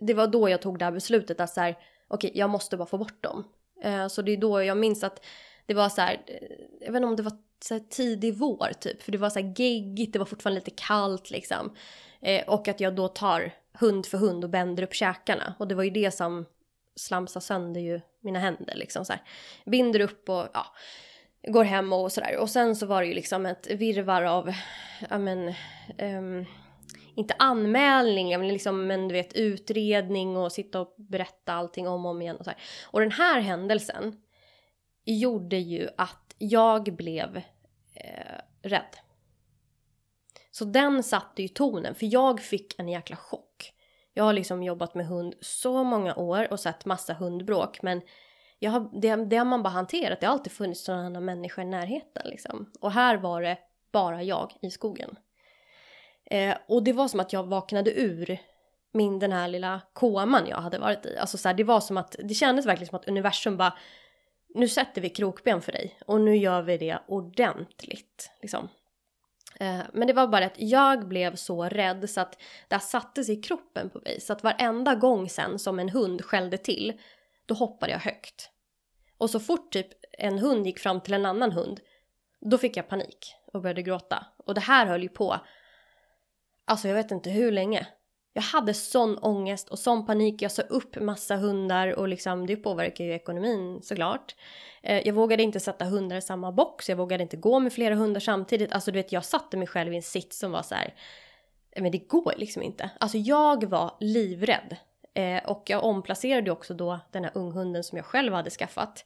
[0.00, 1.70] det var då jag tog det här beslutet att så här,
[2.08, 3.44] okej, okay, jag måste bara få bort dem.
[3.82, 5.24] Eh, så det är då jag minns att
[5.66, 6.48] det var så här, eh,
[6.80, 9.40] jag vet inte om det var så här tidig vår typ, för det var så
[9.40, 11.74] här geggigt, det var fortfarande lite kallt liksom.
[12.20, 15.54] Eh, och att jag då tar hund för hund och bänder upp käkarna.
[15.58, 16.46] Och det var ju det som
[16.96, 19.22] slamsade sönder ju mina händer liksom så här.
[19.66, 20.66] Binder upp och ja,
[21.48, 22.36] går hem och sådär.
[22.38, 24.52] Och sen så var det ju liksom ett virvar av,
[25.10, 25.54] ja men,
[25.98, 26.46] um,
[27.16, 32.10] inte anmälning, men liksom men du vet utredning och sitta och berätta allting om och
[32.10, 32.60] om igen och så här.
[32.84, 34.20] Och den här händelsen
[35.04, 37.36] gjorde ju att jag blev
[37.94, 38.96] eh, rädd.
[40.50, 43.72] Så den satte ju tonen, för jag fick en jäkla chock.
[44.14, 48.02] Jag har liksom jobbat med hund så många år och sett massa hundbråk, men
[48.58, 50.20] jag har, det, det har man bara hanterat.
[50.20, 52.72] Det har alltid funnits sådana människor i närheten liksom.
[52.80, 53.58] Och här var det
[53.92, 55.16] bara jag i skogen.
[56.30, 58.38] Eh, och det var som att jag vaknade ur
[58.92, 61.16] min den här lilla koman jag hade varit i.
[61.18, 63.78] Alltså så här, det var som att, det kändes verkligen som att universum bara
[64.54, 68.68] nu sätter vi krokben för dig och nu gör vi det ordentligt liksom.
[69.60, 73.24] Eh, men det var bara att jag blev så rädd så att det här satte
[73.24, 74.20] sig i kroppen på mig.
[74.20, 77.00] Så att varenda gång sen som en hund skällde till,
[77.46, 78.50] då hoppade jag högt.
[79.18, 81.80] Och så fort typ en hund gick fram till en annan hund,
[82.40, 84.26] då fick jag panik och började gråta.
[84.36, 85.40] Och det här höll ju på,
[86.66, 87.86] alltså jag vet inte hur länge.
[88.32, 90.42] Jag hade sån ångest och sån panik.
[90.42, 94.34] Jag sa upp massa hundar och liksom det påverkar ju ekonomin såklart.
[94.82, 96.88] Eh, jag vågade inte sätta hundar i samma box.
[96.88, 98.72] Jag vågade inte gå med flera hundar samtidigt.
[98.72, 100.94] Alltså du vet, jag satte mig själv i en sits som var så här.
[101.76, 102.90] Men det går liksom inte.
[103.00, 104.76] Alltså jag var livrädd.
[105.14, 109.04] Eh, och jag omplacerade också då den här unghunden som jag själv hade skaffat.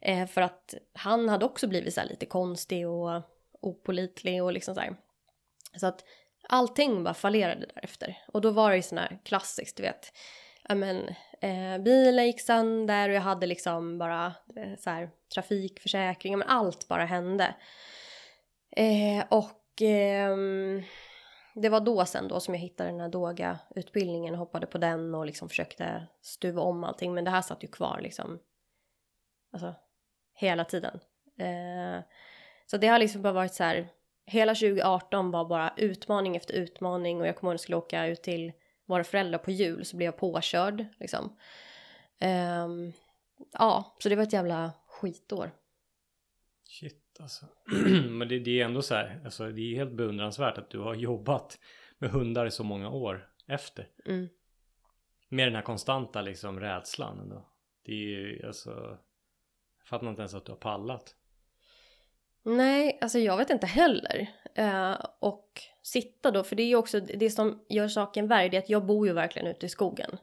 [0.00, 3.22] Eh, för att han hade också blivit så lite konstig och
[3.60, 4.96] opolitlig och liksom så här.
[5.76, 6.04] Så att
[6.48, 8.18] allting bara fallerade därefter.
[8.28, 10.12] Och då var det ju sån här klassiskt, du vet.
[10.68, 11.08] Ja men,
[11.40, 16.88] eh, bilen gick sönder och jag hade liksom bara eh, så här, trafikförsäkring, men allt
[16.88, 17.54] bara hände.
[18.70, 20.36] Eh, och eh,
[21.54, 25.14] det var då sen då som jag hittade den här Doga-utbildningen och hoppade på den
[25.14, 27.14] och liksom försökte stuva om allting.
[27.14, 28.38] Men det här satt ju kvar liksom,
[29.52, 29.74] alltså
[30.34, 31.00] hela tiden.
[31.38, 32.04] Eh,
[32.66, 33.88] så det har liksom bara varit så här,
[34.26, 38.06] hela 2018 var bara utmaning efter utmaning och jag kommer ihåg att jag skulle åka
[38.06, 38.52] ut till
[38.86, 41.36] våra föräldrar på jul så blev jag påkörd liksom.
[42.64, 42.92] Um,
[43.52, 45.50] ja, så det var ett jävla skitår.
[46.64, 47.46] Shit alltså.
[48.10, 50.94] Men det, det, är ändå så här, alltså det är helt beundransvärt att du har
[50.94, 51.58] jobbat
[51.98, 53.88] med hundar i så många år efter.
[54.06, 54.28] Mm.
[55.28, 57.48] Med den här konstanta liksom rädslan ändå.
[57.84, 58.98] Det är ju alltså,
[59.78, 61.14] jag fattar inte ens att du har pallat.
[62.48, 64.26] Nej, alltså jag vet inte heller.
[64.54, 68.56] Eh, och sitta då, för det är ju också det som gör saken värre, det
[68.56, 70.18] är att jag bor ju verkligen ute i skogen.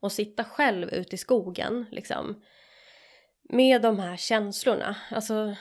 [0.00, 2.42] Och sitta själv ute i skogen, liksom.
[3.42, 5.54] Med de här känslorna, alltså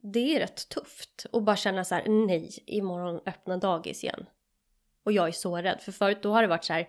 [0.00, 1.26] det är rätt tufft.
[1.32, 4.26] Och bara känna så här, nej, imorgon öppnar dagis igen.
[5.04, 6.88] Och jag är så rädd, för förut då har det varit så här,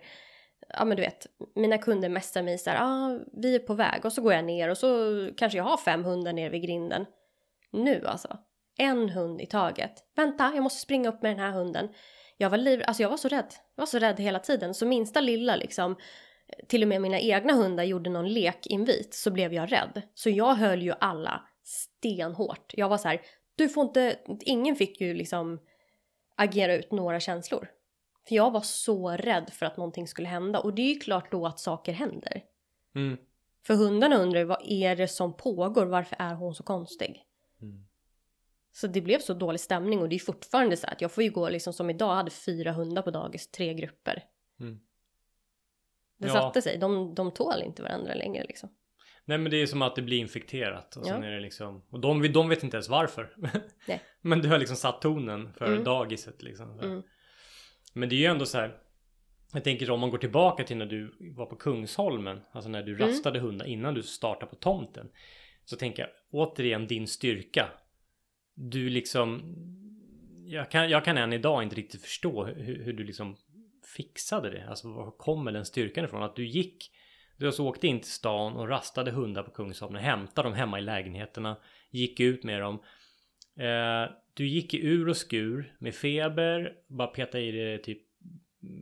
[0.68, 3.74] ja men du vet, mina kunder mästar mig så här, ja ah, vi är på
[3.74, 4.88] väg och så går jag ner och så
[5.36, 7.06] kanske jag har fem hundar nere vid grinden.
[7.70, 8.38] Nu alltså,
[8.80, 9.92] en hund i taget.
[10.16, 11.88] Vänta, jag måste springa upp med den här hunden.
[12.36, 13.54] Jag var liv, alltså jag var så rädd.
[13.76, 14.74] Jag var så rädd hela tiden.
[14.74, 15.96] Så minsta lilla liksom,
[16.66, 20.02] till och med mina egna hundar gjorde någon lekinvit så blev jag rädd.
[20.14, 22.74] Så jag höll ju alla stenhårt.
[22.76, 23.20] Jag var så här,
[23.56, 25.60] du får inte, ingen fick ju liksom
[26.36, 27.68] agera ut några känslor.
[28.28, 31.32] För jag var så rädd för att någonting skulle hända och det är ju klart
[31.32, 32.42] då att saker händer.
[32.94, 33.18] Mm.
[33.66, 37.24] För hundarna undrar vad är det som pågår, varför är hon så konstig?
[37.62, 37.86] Mm.
[38.72, 41.30] Så det blev så dålig stämning och det är fortfarande så att jag får ju
[41.30, 44.24] gå liksom som idag, hade fyra hundar på dagis, tre grupper.
[44.60, 44.80] Mm.
[46.18, 46.32] Det ja.
[46.32, 48.70] satte sig, de, de tål inte varandra längre liksom.
[49.24, 51.12] Nej men det är som att det blir infekterat och ja.
[51.12, 53.36] sen är det liksom Och de, de vet inte ens varför
[53.88, 54.02] Nej.
[54.20, 55.84] Men du har liksom satt tonen för mm.
[55.84, 57.02] dagiset liksom mm.
[57.94, 58.76] Men det är ju ändå så här
[59.52, 62.94] Jag tänker om man går tillbaka till när du var på Kungsholmen Alltså när du
[62.94, 63.08] mm.
[63.08, 65.10] rastade hundar innan du startade på tomten
[65.64, 67.68] Så tänker jag återigen din styrka
[68.60, 69.56] du liksom
[70.50, 73.36] jag kan, jag kan än idag inte riktigt förstå hur, hur du liksom
[73.96, 74.68] fixade det.
[74.68, 76.22] Alltså var kommer den styrkan ifrån?
[76.22, 76.90] Att du gick,
[77.36, 80.82] du alltså åkte in till stan och rastade hundar på Kungsholmen, hämtade dem hemma i
[80.82, 81.56] lägenheterna,
[81.90, 82.74] gick ut med dem.
[83.56, 88.02] Eh, du gick i ur och skur med feber, bara petade i det typ,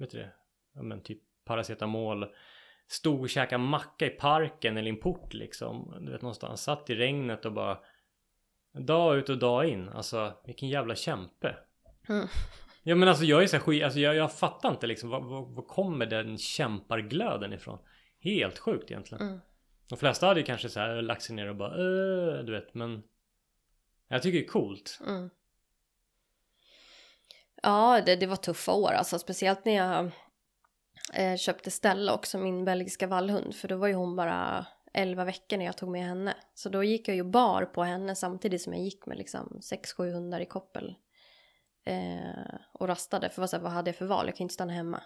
[0.01, 0.33] vet du det,
[0.75, 2.27] ja men typ paracetamol.
[2.91, 5.95] Stod och käkade macka i parken eller i en port liksom.
[6.01, 7.79] Du vet någonstans, satt i regnet och bara
[8.79, 11.57] Dag ut och dag in, alltså vilken jävla kämpe.
[12.09, 12.29] Mm.
[12.83, 15.55] Ja men alltså jag är så skit, alltså jag, jag fattar inte liksom var, var,
[15.55, 17.79] var kommer den kämparglöden ifrån?
[18.21, 19.27] Helt sjukt egentligen.
[19.27, 19.41] Mm.
[19.89, 22.75] De flesta hade ju kanske så här lagt sig ner och bara äh, du vet
[22.75, 23.03] men
[24.09, 25.01] Jag tycker det är coolt.
[25.07, 25.31] Mm.
[27.63, 30.11] Ja, det, det var tuffa år alltså, speciellt när jag
[31.15, 35.57] eh, köpte Stella också, min belgiska vallhund, för då var ju hon bara 11 veckor
[35.57, 36.37] när jag tog med henne.
[36.55, 40.13] Så då gick jag ju bar på henne samtidigt som jag gick med liksom 6-7
[40.13, 40.95] hundar i koppel.
[41.85, 44.27] Eh, och rastade, för här, vad hade jag för val?
[44.27, 45.03] Jag kan inte stanna hemma.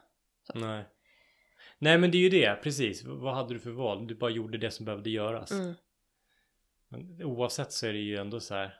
[0.47, 0.59] Så.
[0.59, 0.85] Nej.
[1.79, 3.05] Nej men det är ju det, precis.
[3.05, 4.07] Vad hade du för val?
[4.07, 5.51] Du bara gjorde det som behövde göras.
[5.51, 5.75] Mm.
[6.88, 8.79] Men oavsett så är det ju ändå så här.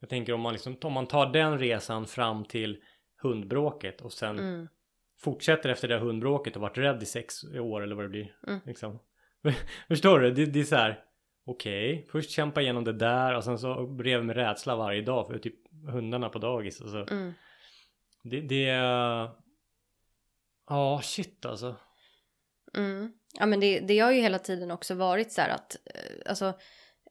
[0.00, 2.82] Jag tänker om man liksom, om man tar den resan fram till
[3.22, 4.68] hundbråket och sen Mm.
[5.16, 8.36] fortsätter efter det hundbråket och varit rädd i sex år eller vad det blir.
[8.46, 8.60] Mm.
[8.66, 8.98] Liksom.
[9.88, 10.30] Förstår du?
[10.30, 11.04] Det, det är så här.
[11.46, 15.38] Okej, först kämpa igenom det där och sen så brev med rädsla varje dag för
[15.38, 15.54] typ
[15.86, 16.80] hundarna på dagis.
[16.80, 17.06] Och så.
[17.06, 17.32] Mm.
[18.22, 19.30] Det, det är...
[20.68, 21.76] Ja, shit alltså.
[22.76, 23.12] Mm.
[23.38, 26.52] Ja men det, det har ju hela tiden också varit så här att eh, alltså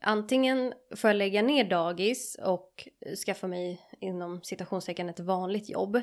[0.02, 2.90] antingen får jag lägga ner dagis och
[3.26, 6.02] skaffa mig inom citationstecken ett vanligt jobb.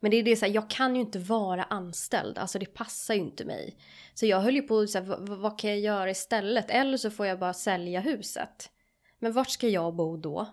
[0.00, 3.14] Men det är det så här, jag kan ju inte vara anställd, alltså det passar
[3.14, 3.76] ju inte mig.
[4.14, 6.70] Så jag höll ju på så här, vad, vad kan jag göra istället?
[6.70, 8.70] Eller så får jag bara sälja huset.
[9.18, 10.48] Men vart ska jag bo då?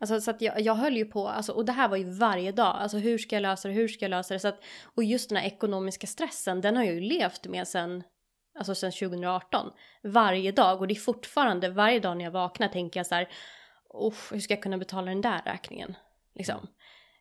[0.00, 2.52] Alltså så att jag, jag höll ju på, alltså, och det här var ju varje
[2.52, 4.40] dag, alltså hur ska jag lösa det, hur ska jag lösa det?
[4.40, 8.02] Så att, och just den här ekonomiska stressen, den har jag ju levt med sen,
[8.58, 9.70] alltså sen 2018.
[10.02, 13.28] Varje dag, och det är fortfarande, varje dag när jag vaknar tänker jag så här,
[14.30, 15.96] hur ska jag kunna betala den där räkningen?
[16.34, 16.66] Liksom.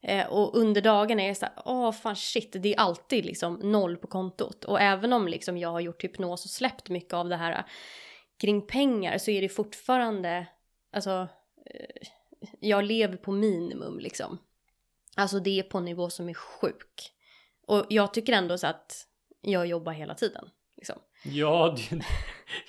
[0.01, 3.53] Eh, och under dagen är jag så här, åh fan shit, det är alltid liksom
[3.53, 4.65] noll på kontot.
[4.65, 7.63] Och även om liksom jag har gjort hypnos och släppt mycket av det här eh,
[8.41, 10.47] kring pengar så är det fortfarande,
[10.93, 11.27] alltså,
[11.65, 12.07] eh,
[12.59, 14.37] jag lever på minimum liksom.
[15.15, 17.11] Alltså det är på en nivå som är sjuk.
[17.67, 19.07] Och jag tycker ändå så att
[19.41, 20.49] jag jobbar hela tiden.
[20.77, 20.95] Liksom.
[21.23, 21.75] Ja,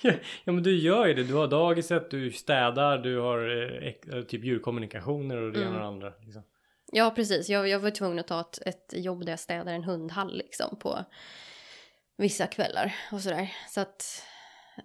[0.01, 1.23] det, ja men du gör ju det.
[1.23, 3.49] Du har dagiset, du städar, du har
[4.13, 6.13] eh, typ djurkommunikationer och det ena och det andra.
[6.25, 6.43] Liksom.
[6.91, 7.49] Ja, precis.
[7.49, 10.79] Jag, jag var tvungen att ta ett, ett jobb där jag städar en hundhall liksom
[10.79, 11.05] på
[12.17, 13.53] vissa kvällar och sådär.
[13.69, 14.23] Så att,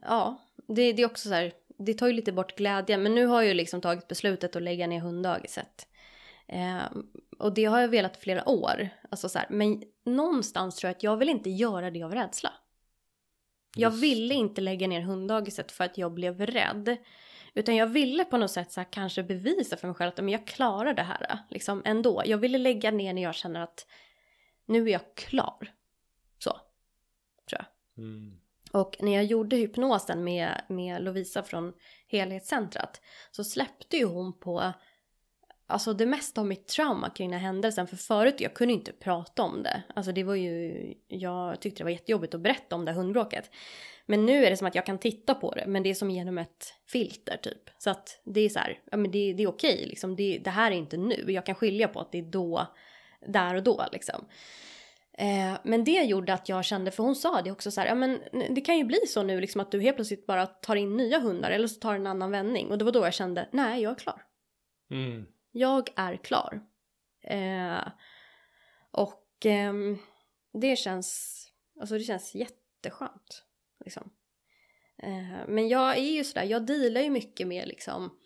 [0.03, 3.03] ja, det, det är också så här, det tar ju lite bort glädjen.
[3.03, 5.89] Men nu har jag ju liksom tagit beslutet att lägga ner hunddagiset.
[6.49, 6.85] Eh,
[7.39, 8.89] och det har jag velat flera år.
[9.11, 12.53] Alltså så här, men någonstans tror jag att jag vill inte göra det av rädsla.
[13.77, 16.97] Jag ville inte lägga ner hunddagiset för att jag blev rädd.
[17.55, 20.29] Utan jag ville på något sätt så här, kanske bevisa för mig själv att men
[20.29, 22.23] jag klarar det här liksom ändå.
[22.25, 23.87] Jag ville lägga ner när jag känner att
[24.67, 25.75] nu är jag klar.
[26.39, 26.51] Så,
[27.49, 27.67] tror jag.
[28.05, 28.41] Mm.
[28.73, 31.73] Och när jag gjorde hypnosen med, med Lovisa från
[32.09, 34.73] Helhetscentrat så släppte ju hon på
[35.67, 37.87] alltså det mesta av mitt trauma kring den här händelsen.
[37.87, 39.83] För förut jag kunde inte prata om det.
[39.95, 43.51] Alltså det var ju, jag tyckte det var jättejobbigt att berätta om det här hundbråket.
[44.07, 46.11] Men nu är det som att jag kan titta på det, men det är som
[46.11, 47.71] genom ett filter typ.
[47.79, 50.17] Så att det är så här, ja men det, det är okej liksom.
[50.17, 51.25] Det, det här är inte nu.
[51.29, 52.67] Jag kan skilja på att det är då,
[53.27, 54.25] där och då liksom.
[55.19, 57.95] Eh, men det gjorde att jag kände, för hon sa det också så här, ja
[57.95, 60.97] men det kan ju bli så nu liksom att du helt plötsligt bara tar in
[60.97, 62.71] nya hundar eller så tar det en annan vändning.
[62.71, 64.23] Och det var då jag kände, nej jag är klar.
[64.91, 65.27] Mm.
[65.57, 66.61] Jag är klar.
[67.23, 67.89] Eh,
[68.91, 69.73] och eh,
[70.53, 71.39] det känns,
[71.81, 73.45] alltså det känns jätteskönt.
[73.85, 74.11] Liksom.
[75.03, 78.19] Eh, men jag är ju sådär, jag dealar ju mycket med liksom,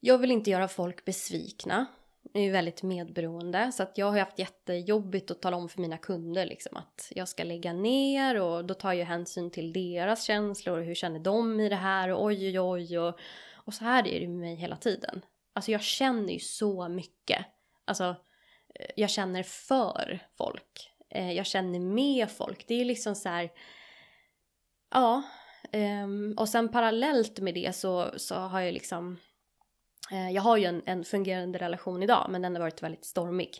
[0.00, 1.86] jag vill inte göra folk besvikna.
[2.32, 5.68] Jag är ju väldigt medberoende så att jag har ju haft jättejobbigt att tala om
[5.68, 9.72] för mina kunder liksom att jag ska lägga ner och då tar jag hänsyn till
[9.72, 13.18] deras känslor och hur känner de i det här och oj oj oj och,
[13.54, 15.22] och så här är det med mig hela tiden.
[15.54, 17.46] Alltså jag känner ju så mycket.
[17.84, 18.16] Alltså
[18.74, 20.90] eh, jag känner för folk.
[21.10, 22.64] Eh, jag känner med folk.
[22.68, 23.50] Det är liksom så här.
[24.90, 25.22] Ja.
[25.72, 29.18] Ehm, och sen parallellt med det så, så har jag liksom.
[30.12, 33.50] Eh, jag har ju en, en fungerande relation idag men den har varit väldigt stormig.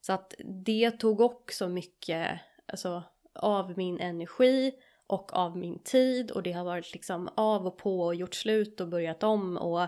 [0.00, 0.34] Så att
[0.64, 3.02] det tog också mycket alltså,
[3.34, 4.72] av min energi
[5.06, 8.80] och av min tid och det har varit liksom av och på och gjort slut
[8.80, 9.86] och börjat om och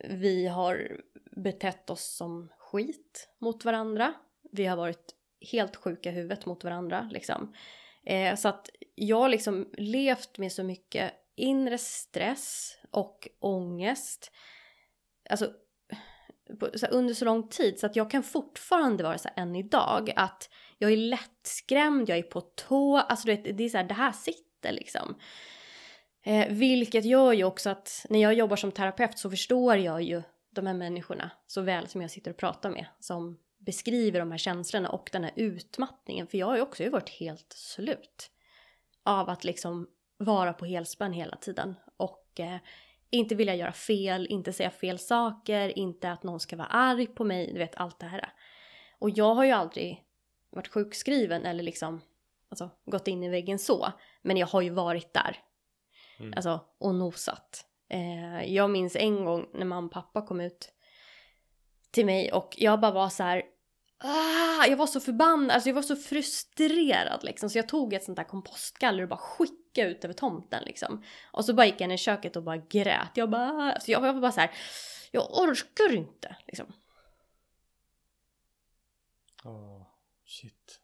[0.00, 1.00] vi har
[1.36, 4.14] betett oss som skit mot varandra.
[4.52, 5.14] Vi har varit
[5.52, 7.54] helt sjuka i huvudet mot varandra liksom.
[8.06, 14.30] Eh, så att jag har liksom levt med så mycket inre stress och ångest.
[15.30, 15.52] Alltså
[16.60, 19.42] på, så här, under så lång tid så att jag kan fortfarande vara så här,
[19.42, 23.68] än idag att jag är lättskrämd, jag är på tå, alltså du vet, det är
[23.68, 25.14] så här, det här sitter liksom.
[26.22, 30.22] Eh, vilket gör ju också att när jag jobbar som terapeut så förstår jag ju
[30.50, 34.38] de här människorna så väl som jag sitter och pratar med som beskriver de här
[34.38, 36.26] känslorna och den här utmattningen.
[36.26, 38.30] För jag har ju också varit helt slut
[39.02, 42.56] av att liksom vara på helspänn hela tiden och eh,
[43.10, 47.24] inte vilja göra fel, inte säga fel saker, inte att någon ska vara arg på
[47.24, 48.32] mig, du vet allt det här.
[48.98, 50.04] Och jag har ju aldrig
[50.50, 52.00] varit sjukskriven eller liksom
[52.48, 53.92] alltså, gått in i väggen så,
[54.22, 55.38] men jag har ju varit där.
[56.22, 56.34] Mm.
[56.36, 57.66] Alltså, och nosat.
[57.88, 60.72] Eh, jag minns en gång när mamma och pappa kom ut
[61.90, 63.42] till mig och jag bara var så här,
[63.98, 67.50] ah, jag var så förbannad, alltså jag var så frustrerad liksom.
[67.50, 71.02] Så jag tog ett sånt där kompostgaller och bara skickade ut över tomten liksom.
[71.32, 73.10] Och så bara gick jag in i köket och bara grät.
[73.14, 74.50] Jag bara, alltså jag var bara så här,
[75.10, 76.66] jag orkar inte liksom.
[79.44, 79.86] Åh, oh,
[80.26, 80.80] shit.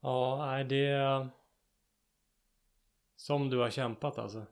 [0.00, 1.28] Ja, nej det är
[3.20, 4.46] som du har kämpat alltså.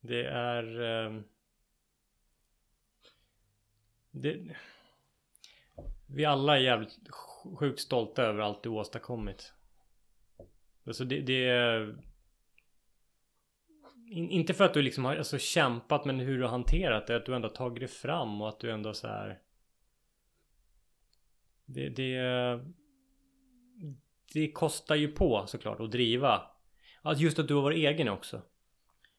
[0.00, 0.80] Det är...
[0.82, 1.20] Eh,
[4.10, 4.56] det,
[6.06, 6.98] vi alla är jävligt
[7.58, 9.52] sjukt stolta över allt du åstadkommit.
[10.86, 12.02] Alltså det, det är...
[14.10, 17.16] Inte för att du liksom har alltså, kämpat men hur du har hanterat det.
[17.16, 19.40] Att du ändå har tagit det fram och att du ändå så här...
[21.64, 22.20] Det, det,
[24.32, 26.53] det kostar ju på såklart att driva.
[27.04, 28.42] Alltså just att du har varit egen också.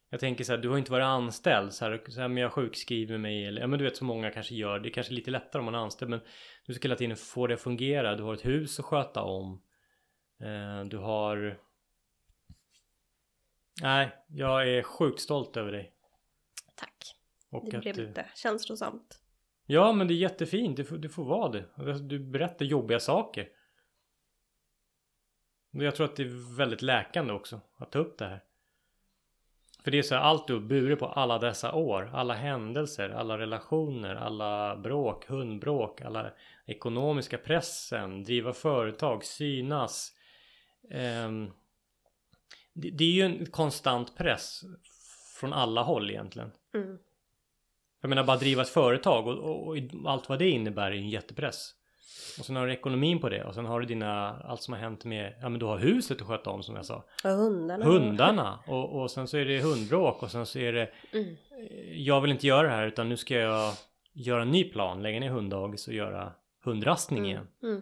[0.09, 2.53] Jag tänker så här, du har inte varit anställd så här, så här men jag
[2.53, 4.89] sjukskriver mig eller ja men du vet så många kanske gör det.
[4.89, 6.19] är kanske lite lättare om man är anställd men
[6.65, 8.15] du ska hela tiden få det att fungera.
[8.15, 9.61] Du har ett hus att sköta om.
[10.41, 11.59] Eh, du har...
[13.81, 15.93] Nej, jag är sjukt stolt över dig.
[16.75, 17.15] Tack.
[17.51, 19.21] Och det blev lite känslosamt.
[19.65, 21.65] Ja men det är jättefint, du får, du får vara det.
[21.99, 23.49] Du berättar jobbiga saker.
[25.84, 28.43] Jag tror att det är väldigt läkande också att ta upp det här.
[29.84, 32.11] För det är så här, allt du har burit på alla dessa år.
[32.13, 36.32] Alla händelser, alla relationer, alla bråk, hundbråk, alla
[36.65, 40.11] ekonomiska pressen, driva företag, synas.
[40.82, 41.51] Um,
[42.73, 44.61] det, det, är ju en konstant press
[45.39, 46.51] från alla håll egentligen.
[46.73, 46.97] Mm.
[48.01, 51.09] Jag menar bara driva ett företag och, och, och, allt vad det innebär är en
[51.09, 51.76] jättepress.
[52.39, 54.82] Och sen har du ekonomin på det och sen har du dina, allt som har
[54.82, 57.05] hänt med, ja men du har huset att sköta om som jag sa.
[57.24, 57.86] Och hundarna.
[57.86, 61.36] Hundarna och, och sen så är det hundbråk och sen så är det, mm.
[61.93, 63.74] jag vill inte göra det här utan nu ska jag
[64.13, 66.34] göra en ny plan, lägga ner hunddagis och göra
[66.66, 67.32] hundrastning mm.
[67.32, 67.47] igen.
[67.63, 67.82] Mm.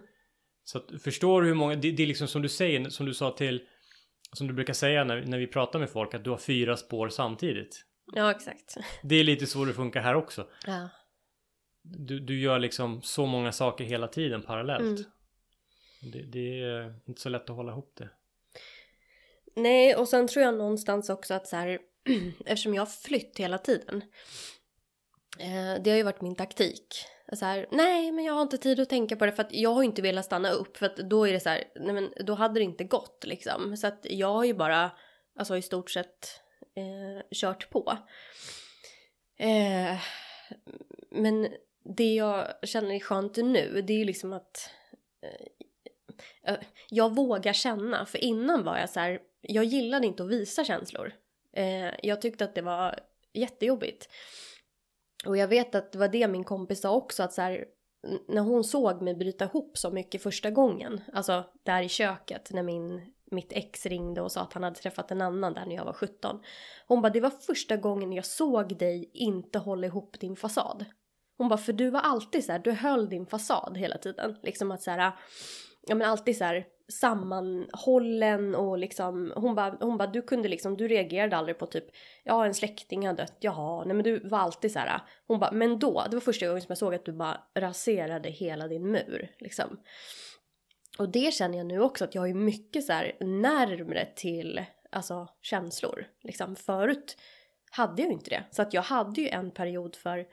[0.64, 3.14] Så att, förstår du hur många, det, det, är liksom som du säger, som du
[3.14, 3.62] sa till,
[4.32, 7.08] som du brukar säga när, när vi pratar med folk, att du har fyra spår
[7.08, 7.84] samtidigt.
[8.14, 8.76] Ja exakt.
[9.02, 10.46] Det är lite så det funkar här också.
[10.66, 10.88] Ja
[11.84, 14.82] du, du gör liksom så många saker hela tiden parallellt.
[14.82, 15.04] Mm.
[16.12, 18.08] Det, det, är inte så lätt att hålla ihop det.
[19.56, 21.78] Nej, och sen tror jag någonstans också att så här,
[22.46, 24.02] eftersom jag har flytt hela tiden.
[25.38, 26.86] Eh, det har ju varit min taktik.
[27.32, 29.74] Så här, nej, men jag har inte tid att tänka på det för att jag
[29.74, 32.34] har inte velat stanna upp för att då är det så här, nej men då
[32.34, 33.76] hade det inte gått liksom.
[33.76, 34.90] Så att jag har ju bara,
[35.38, 36.40] alltså i stort sett
[36.76, 37.98] eh, kört på.
[39.38, 39.96] Eh,
[41.10, 41.48] men
[41.84, 44.70] det jag känner är skönt nu det är ju liksom att
[45.22, 46.60] eh, eh,
[46.90, 48.06] jag vågar känna.
[48.06, 51.12] För innan var jag så här, jag gillade inte att visa känslor.
[51.52, 53.00] Eh, jag tyckte att det var
[53.32, 54.08] jättejobbigt.
[55.26, 57.64] Och jag vet att det var det min kompis sa också att så här,
[58.28, 62.62] när hon såg mig bryta ihop så mycket första gången, alltså där i köket när
[62.62, 65.84] min, mitt ex ringde och sa att han hade träffat en annan där när jag
[65.84, 66.40] var 17.
[66.86, 70.84] Hon bara, det var första gången jag såg dig inte hålla ihop din fasad.
[71.38, 74.36] Hon bara, för du var alltid så här, du höll din fasad hela tiden.
[74.42, 75.12] Liksom att så här,
[75.86, 80.76] ja men alltid så här sammanhållen och liksom, hon bara, hon bara, du kunde liksom,
[80.76, 81.84] du reagerade aldrig på typ,
[82.24, 85.52] ja en släkting har dött, jaha, nej men du var alltid så här, hon bara,
[85.52, 88.90] men då, det var första gången som jag såg att du bara raserade hela din
[88.92, 89.80] mur liksom.
[90.98, 95.28] Och det känner jag nu också att jag är mycket så här närmre till, alltså
[95.42, 96.56] känslor liksom.
[96.56, 97.16] Förut
[97.70, 98.44] hade jag ju inte det.
[98.50, 100.26] Så att jag hade ju en period för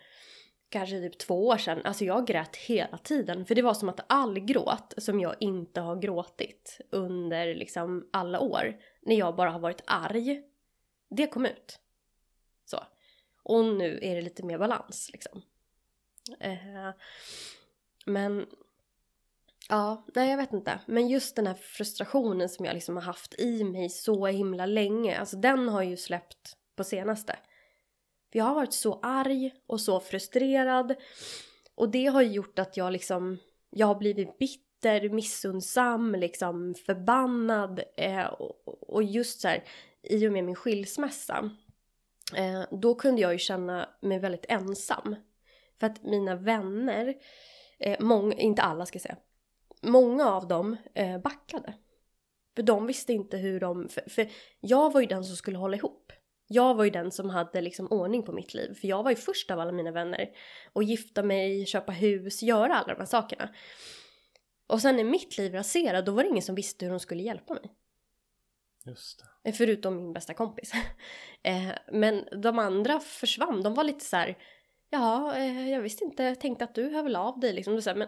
[0.72, 3.46] kanske typ två år sedan, alltså jag grät hela tiden.
[3.46, 8.40] För det var som att all gråt som jag inte har gråtit under liksom alla
[8.40, 10.44] år, när jag bara har varit arg,
[11.10, 11.80] det kom ut.
[12.66, 12.80] Så.
[13.44, 15.42] Och nu är det lite mer balans liksom.
[16.40, 16.90] Eh,
[18.06, 18.46] men
[19.70, 20.80] Ja, nej jag vet inte.
[20.86, 25.20] Men just den här frustrationen som jag liksom har haft i mig så himla länge,
[25.20, 27.36] alltså den har ju släppt på senaste.
[28.32, 30.96] Jag har varit så arg och så frustrerad
[31.76, 33.38] och det har gjort att jag liksom,
[33.70, 39.64] jag har blivit bitter, missundsam, liksom förbannad eh, och, och just så här,
[40.04, 41.50] i och med min skilsmässa,
[42.36, 45.16] eh, då kunde jag ju känna mig väldigt ensam.
[45.80, 47.14] För att mina vänner,
[47.80, 49.18] eh, många, inte alla ska jag säga,
[49.82, 51.74] många av dem eh, backade.
[52.56, 53.90] För de visste inte hur de...
[53.90, 54.30] För, för,
[54.60, 56.14] jag var ju den som skulle hålla ihop.
[56.52, 58.74] Jag var ju den som hade liksom ordning på mitt liv.
[58.74, 60.30] För jag var ju först av alla mina vänner.
[60.74, 63.50] Och gifta mig, köpa hus, göra alla de här sakerna.
[64.68, 67.24] Och sen när mitt liv raserade, då var det ingen som visste hur de skulle
[67.24, 67.72] hjälpa mig.
[68.86, 69.50] Just det.
[69.50, 70.72] Eh, förutom min bästa kompis.
[71.44, 73.64] eh, men de andra försvann.
[73.64, 74.38] De var lite så här...
[74.90, 77.82] Ja, eh, jag visste inte, tänkte att du hör väl av dig liksom.
[77.82, 78.08] Så här, men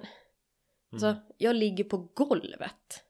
[0.94, 1.20] Alltså, mm.
[1.38, 3.04] jag ligger på golvet.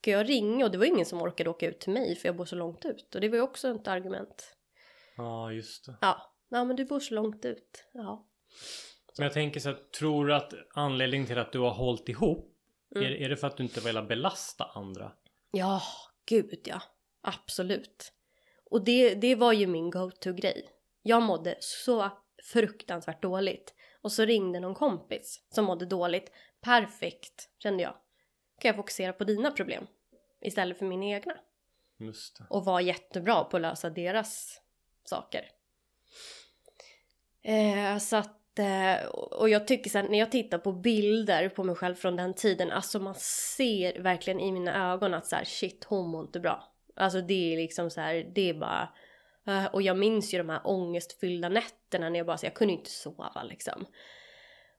[0.00, 0.64] Ska jag ringa?
[0.64, 2.84] Och det var ingen som orkade åka ut till mig för jag bor så långt
[2.84, 3.14] ut.
[3.14, 4.56] Och det var ju också ett argument.
[5.16, 5.96] Ja, just det.
[6.00, 7.84] Ja, ja men du bor så långt ut.
[7.92, 8.26] Ja.
[9.18, 12.56] Men jag tänker så här, tror du att anledningen till att du har hållit ihop
[12.94, 13.06] mm.
[13.06, 15.12] är, är det för att du inte vill belasta andra?
[15.50, 15.82] Ja,
[16.26, 16.82] gud ja.
[17.20, 18.12] Absolut.
[18.70, 20.70] Och det, det var ju min go-to-grej.
[21.02, 22.10] Jag mådde så
[22.52, 23.74] fruktansvärt dåligt.
[24.02, 27.94] Och så ringde någon kompis som mådde dåligt Perfekt, kände jag.
[28.60, 29.86] Kan jag fokusera på dina problem
[30.40, 31.34] istället för mina egna.
[31.98, 32.44] Just det.
[32.50, 34.60] Och vara jättebra på att lösa deras
[35.04, 35.50] saker.
[37.42, 41.74] Eh, så att, eh, och jag tycker sen när jag tittar på bilder på mig
[41.74, 43.14] själv från den tiden, alltså man
[43.54, 46.72] ser verkligen i mina ögon att så här, shit hon mår inte bra.
[46.96, 48.88] Alltså det är liksom så här, det är bara
[49.46, 52.74] eh, och jag minns ju de här ångestfyllda nätterna när jag bara så jag kunde
[52.74, 53.86] inte sova liksom.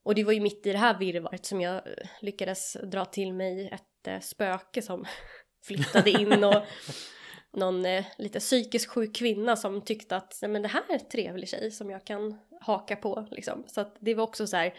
[0.03, 3.33] Och det var ju mitt i det här virvaret som jag eh, lyckades dra till
[3.33, 5.05] mig ett eh, spöke som
[5.65, 6.63] flyttade in och
[7.53, 11.09] någon eh, lite psykiskt sjuk kvinna som tyckte att nej, men det här är en
[11.09, 13.63] trevlig tjej som jag kan haka på liksom.
[13.67, 14.73] Så att det var också så här,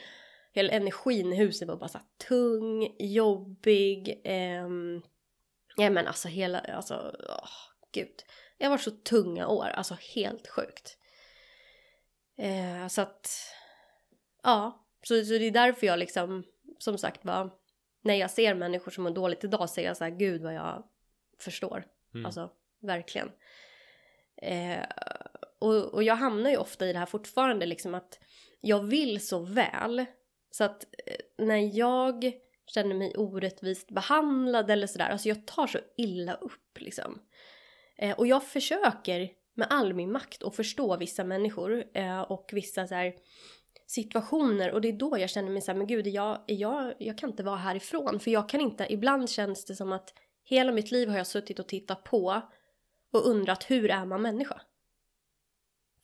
[0.52, 5.02] hela energin i huset var bara så här tung, jobbig, ehm,
[5.76, 7.50] ja men alltså hela, alltså, åh,
[7.92, 8.22] gud.
[8.58, 10.98] Jag var så tunga år, alltså helt sjukt.
[12.38, 13.30] Eh, så att,
[14.42, 16.44] ja, så, så det är därför jag liksom,
[16.78, 17.50] som sagt var,
[18.02, 20.84] när jag ser människor som mår dåligt idag säger jag så här, gud vad jag
[21.38, 21.84] förstår.
[22.14, 22.26] Mm.
[22.26, 22.50] Alltså,
[22.80, 23.30] verkligen.
[24.36, 24.84] Eh,
[25.58, 28.18] och, och jag hamnar ju ofta i det här fortfarande liksom att
[28.60, 30.04] jag vill så väl.
[30.50, 32.32] Så att eh, när jag
[32.66, 37.22] känner mig orättvist behandlad eller sådär, alltså jag tar så illa upp liksom.
[37.98, 42.86] Eh, och jag försöker med all min makt att förstå vissa människor eh, och vissa
[42.86, 43.14] så här
[43.92, 47.18] situationer och det är då jag känner mig så här, men gud, jag, jag, jag
[47.18, 50.14] kan inte vara härifrån för jag kan inte, ibland känns det som att
[50.44, 52.42] hela mitt liv har jag suttit och tittat på
[53.12, 54.60] och undrat hur är man människa?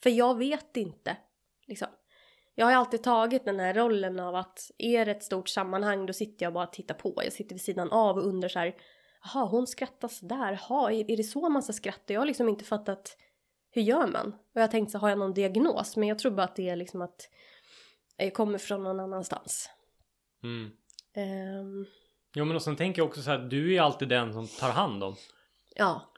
[0.02, 1.16] För jag vet inte,
[1.66, 1.88] liksom.
[2.54, 6.12] Jag har alltid tagit den här rollen av att är det ett stort sammanhang då
[6.12, 7.20] sitter jag bara och tittar på.
[7.24, 8.76] Jag sitter vid sidan av och undrar så här,
[9.24, 12.12] jaha hon skrattar sådär, jaha är det så man ska skratta?
[12.12, 13.16] Jag har liksom inte fattat
[13.70, 14.34] hur gör man?
[14.54, 15.96] Och jag tänkte så har jag någon diagnos?
[15.96, 17.28] Men jag tror bara att det är liksom att
[18.34, 19.70] kommer från någon annanstans.
[20.42, 20.70] Mm.
[21.16, 21.86] Um,
[22.34, 24.70] jo men och sen tänker jag också så här, du är alltid den som tar
[24.70, 25.16] hand om.
[25.74, 26.12] Ja.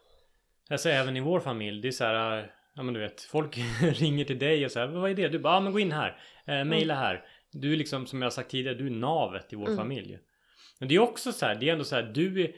[0.70, 4.24] Alltså även i vår familj, det är så här, ja men du vet, folk ringer
[4.24, 5.28] till dig och så här, vad är det?
[5.28, 7.04] Du bara, ja men gå in här, eh, mejla mm.
[7.04, 7.24] här.
[7.52, 9.76] Du är liksom som jag sagt tidigare, du är navet i vår mm.
[9.76, 10.18] familj.
[10.78, 12.54] Men det är också så här, det är ändå så här, du är,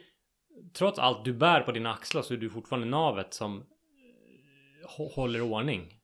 [0.73, 5.41] trots allt du bär på dina axlar så är du fortfarande navet som eh, håller
[5.41, 5.99] ordning.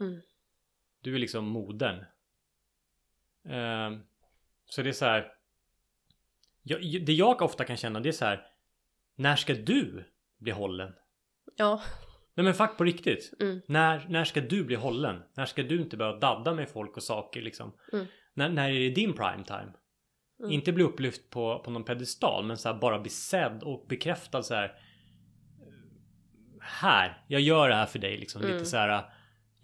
[0.00, 0.20] Mm.
[1.00, 2.04] Du är liksom modern.
[3.46, 3.98] Uh,
[4.66, 5.32] så det är så här.
[6.62, 8.46] Jag, det jag ofta kan känna det är så här.
[9.16, 10.04] När ska du
[10.38, 10.92] bli hållen?
[11.56, 11.82] Ja.
[12.34, 13.32] Nej men fuck på riktigt.
[13.40, 13.60] Mm.
[13.66, 15.22] När, när ska du bli hållen?
[15.34, 17.72] När ska du inte börja dadda med folk och saker liksom?
[17.92, 18.06] Mm.
[18.34, 19.72] När, när är det din prime time?
[20.40, 20.52] Mm.
[20.52, 24.42] Inte bli upplyft på, på någon pedestal men så här, bara bli sedd och bekräftad
[24.42, 24.74] så här.
[26.60, 28.42] Här, jag gör det här för dig liksom.
[28.42, 28.64] Lite mm.
[28.64, 29.04] så här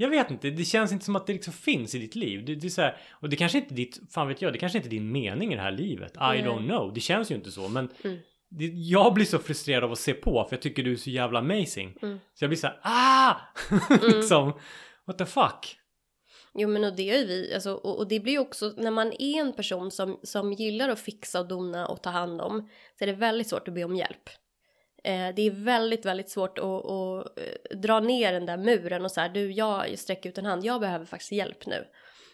[0.01, 2.45] jag vet inte, det känns inte som att det liksom finns i ditt liv.
[2.45, 4.59] Det, det är så här, och det kanske inte är ditt, fan vet jag, det
[4.59, 6.13] kanske inte är din mening i det här livet.
[6.17, 6.47] I mm.
[6.47, 7.69] don't know, det känns ju inte så.
[7.69, 8.19] Men mm.
[8.49, 11.11] det, jag blir så frustrerad av att se på för jag tycker du är så
[11.11, 11.97] jävla amazing.
[12.03, 12.19] Mm.
[12.35, 13.37] Så jag blir så här, ah!
[14.03, 14.53] liksom,
[15.07, 15.79] what the fuck?
[16.55, 18.91] Jo men och det är ju vi, alltså, och, och, det blir ju också när
[18.91, 22.69] man är en person som, som gillar att fixa och dona och ta hand om
[22.99, 24.31] så är det väldigt svårt att be om hjälp.
[25.05, 29.11] Eh, det är väldigt, väldigt svårt att, att, eh, dra ner den där muren och
[29.11, 31.87] så här, du jag sträcker ut en hand, jag behöver faktiskt hjälp nu.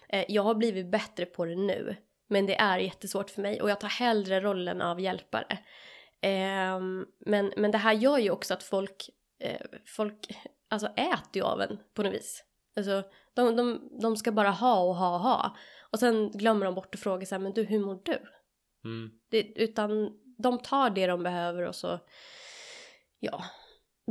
[0.08, 1.96] Eh, jag har blivit bättre på det nu,
[2.28, 5.58] men det är jättesvårt för mig och jag tar hellre rollen av hjälpare.
[6.20, 6.80] Eh,
[7.26, 9.10] men, men det här gör ju också att folk,
[9.96, 10.28] folk
[10.70, 12.44] alltså äter ju av en på något vis.
[12.76, 13.02] Alltså
[13.34, 15.56] de, de, de ska bara ha och ha och ha.
[15.92, 18.18] Och sen glömmer de bort att fråga så här, men du hur mår du?
[18.84, 19.10] Mm.
[19.30, 22.00] Det, utan de tar det de behöver och så,
[23.24, 23.44] ja,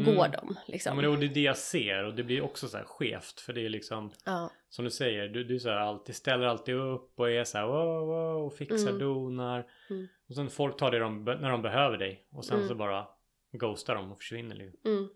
[0.02, 0.16] mm.
[0.16, 0.90] går de liksom.
[0.90, 3.54] Ja, men det är det jag ser och det blir också så här skevt för
[3.54, 4.52] det är liksom ja.
[4.70, 7.66] som du säger, du, du så här, alltid ställer alltid upp och är så här
[7.66, 9.00] wow, wow, och fixar mm.
[9.00, 9.66] donar.
[9.90, 10.08] Mm.
[10.30, 12.68] Och sen folk tar det de, när de behöver dig och sen mm.
[12.70, 13.08] så bara
[13.52, 14.56] ghostar de och försvinner.
[14.56, 14.92] Liksom.
[14.92, 15.10] Mm.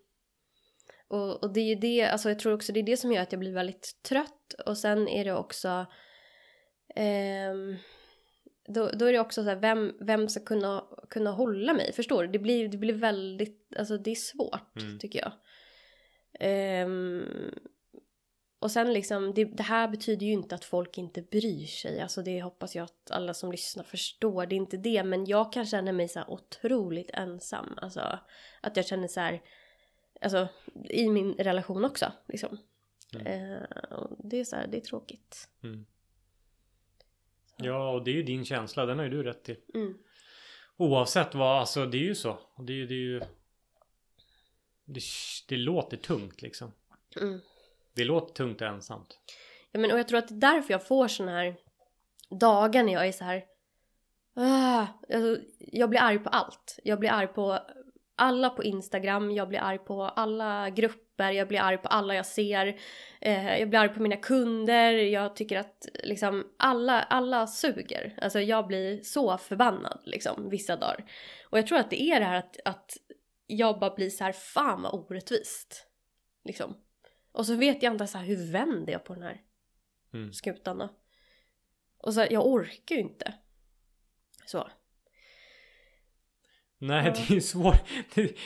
[1.08, 3.22] Och, och det är ju det, alltså jag tror också det är det som gör
[3.22, 5.86] att jag blir väldigt trött och sen är det också
[6.96, 7.54] eh,
[8.68, 11.94] då, då är det också så här, vem, vem ska kunna, kunna hålla mig?
[11.94, 12.30] Förstår du?
[12.30, 15.00] Det blir, det blir väldigt, alltså det är svårt mm.
[15.00, 15.34] tycker jag.
[16.86, 17.26] Um,
[18.60, 22.02] och sen liksom, det, det, här betyder ju inte att folk inte bryr sig.
[22.02, 24.46] Alltså det hoppas jag att alla som lyssnar förstår.
[24.46, 27.74] Det är inte det, men jag kan känna mig så här otroligt ensam.
[27.78, 28.20] Alltså
[28.62, 29.42] att jag känner så här,
[30.22, 30.48] alltså
[30.90, 32.58] i min relation också liksom.
[33.14, 33.52] Mm.
[33.52, 33.66] Uh,
[34.20, 35.50] det är så här, det är tråkigt.
[35.64, 35.86] Mm.
[37.58, 38.86] Ja, och det är ju din känsla.
[38.86, 39.58] Den har ju du rätt i.
[39.74, 39.98] Mm.
[40.78, 42.40] Oavsett vad, alltså det är ju så.
[42.58, 43.20] Det är, det är ju...
[44.86, 45.02] Det,
[45.48, 46.72] det låter tungt liksom.
[47.22, 47.40] Mm.
[47.94, 49.20] Det låter tungt och ensamt.
[49.72, 51.56] Ja men och jag tror att det är därför jag får såna här
[52.30, 53.46] dagar när jag är så här.
[54.38, 56.80] Uh, alltså, jag blir arg på allt.
[56.84, 57.60] Jag blir arg på
[58.16, 62.26] alla på Instagram, jag blir arg på alla grupper, jag blir arg på alla jag
[62.26, 62.80] ser.
[63.22, 68.20] Eh, jag blir arg på mina kunder, jag tycker att liksom alla, alla suger.
[68.22, 71.06] Alltså jag blir så förbannad liksom vissa dagar.
[71.44, 72.98] Och jag tror att det är det här att, att
[73.48, 75.88] jag bara blir så här, fan vad orättvist.
[76.44, 76.78] Liksom.
[77.32, 79.42] Och så vet jag inte så här, hur vänder jag på den här
[80.14, 80.34] mm.
[80.34, 80.90] skutan då?
[81.98, 83.34] Och så jag orkar ju inte.
[84.46, 84.70] Så.
[86.78, 87.90] Nej, det är ju svårt.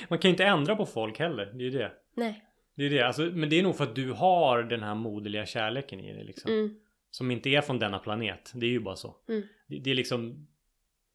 [0.09, 1.45] Man kan ju inte ändra på folk heller.
[1.45, 1.91] Det är ju det.
[2.15, 2.45] Nej.
[2.82, 3.02] Det är det.
[3.02, 6.24] Alltså, men det är nog för att du har den här moderliga kärleken i dig
[6.24, 6.52] liksom.
[6.52, 6.76] Mm.
[7.12, 8.52] Som inte är från denna planet.
[8.56, 9.16] Det är ju bara så.
[9.30, 9.44] Mm.
[9.68, 10.48] Det, det, är liksom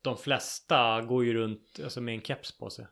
[0.03, 2.87] De flesta går ju runt alltså, med en keps på sig.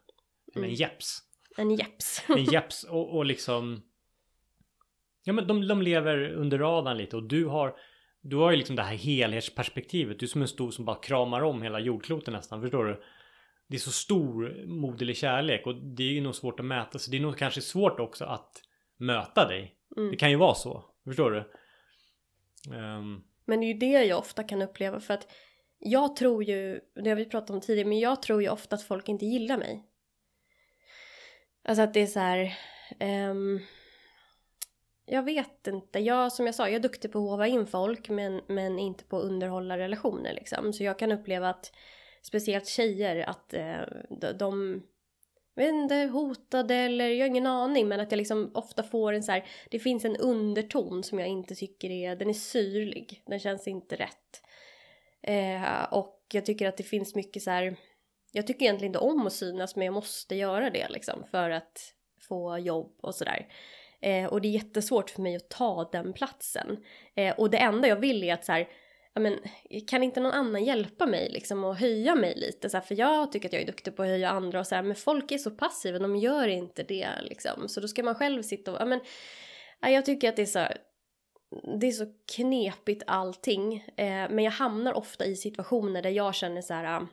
[0.55, 0.71] Eller mm.
[0.71, 1.19] en jeps.
[1.57, 2.25] En jeps.
[2.29, 3.83] en jeps och, och liksom
[5.25, 7.77] Ja men de, de lever under radarn lite och du har
[8.21, 10.19] Du har ju liksom det här helhetsperspektivet.
[10.19, 12.61] Du är som en stor som bara kramar om hela jordkloten nästan.
[12.61, 13.03] Förstår du?
[13.67, 16.99] Det är så stor moderlig kärlek och det är ju nog svårt att mäta.
[16.99, 18.63] Så det är nog kanske svårt också att
[18.97, 19.77] möta dig.
[19.97, 20.11] Mm.
[20.11, 20.85] Det kan ju vara så.
[21.05, 21.39] Förstår du?
[22.77, 23.25] Um.
[23.45, 25.29] Men det är ju det jag ofta kan uppleva för att
[25.79, 28.83] jag tror ju, det har vi pratat om tidigare, men jag tror ju ofta att
[28.83, 29.85] folk inte gillar mig.
[31.65, 32.55] Alltså att det är så här...
[33.31, 33.61] Um,
[35.07, 35.99] jag vet inte.
[35.99, 39.05] Jag, som jag sa, jag är duktig på att hova in folk men, men inte
[39.05, 40.73] på att underhålla relationer liksom.
[40.73, 41.73] Så jag kan uppleva att
[42.27, 43.81] speciellt tjejer att eh,
[44.39, 44.83] de,
[45.55, 49.13] Jag vet inte, hotade eller jag har ingen aning men att jag liksom ofta får
[49.13, 53.23] en så här, det finns en underton som jag inte tycker är, den är syrlig,
[53.27, 54.43] den känns inte rätt.
[55.23, 57.77] Eh, och jag tycker att det finns mycket så här,
[58.33, 61.95] jag tycker egentligen inte om att synas men jag måste göra det liksom för att
[62.29, 63.49] få jobb och sådär.
[64.01, 66.85] Eh, och det är jättesvårt för mig att ta den platsen.
[67.15, 68.69] Eh, och det enda jag vill är att så här,
[69.21, 69.39] men
[69.87, 73.33] kan inte någon annan hjälpa mig liksom och höja mig lite så här, för jag
[73.33, 75.39] tycker att jag är duktig på att höja andra och så här, men folk är
[75.39, 77.69] så passiva, de gör inte det liksom.
[77.69, 79.01] Så då ska man själv sitta och, ja men,
[79.81, 80.67] ja, jag tycker att det är så
[81.81, 82.07] det är så
[82.37, 87.07] knepigt allting, eh, men jag hamnar ofta i situationer där jag känner så här,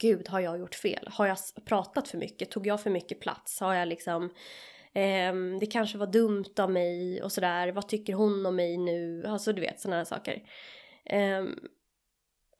[0.00, 1.08] gud har jag gjort fel?
[1.10, 2.50] Har jag pratat för mycket?
[2.50, 3.60] Tog jag för mycket plats?
[3.60, 4.24] Har jag liksom
[4.92, 9.24] eh, det kanske var dumt av mig och sådär, vad tycker hon om mig nu?
[9.26, 10.42] Alltså du vet sådana här saker.
[11.12, 11.68] Um,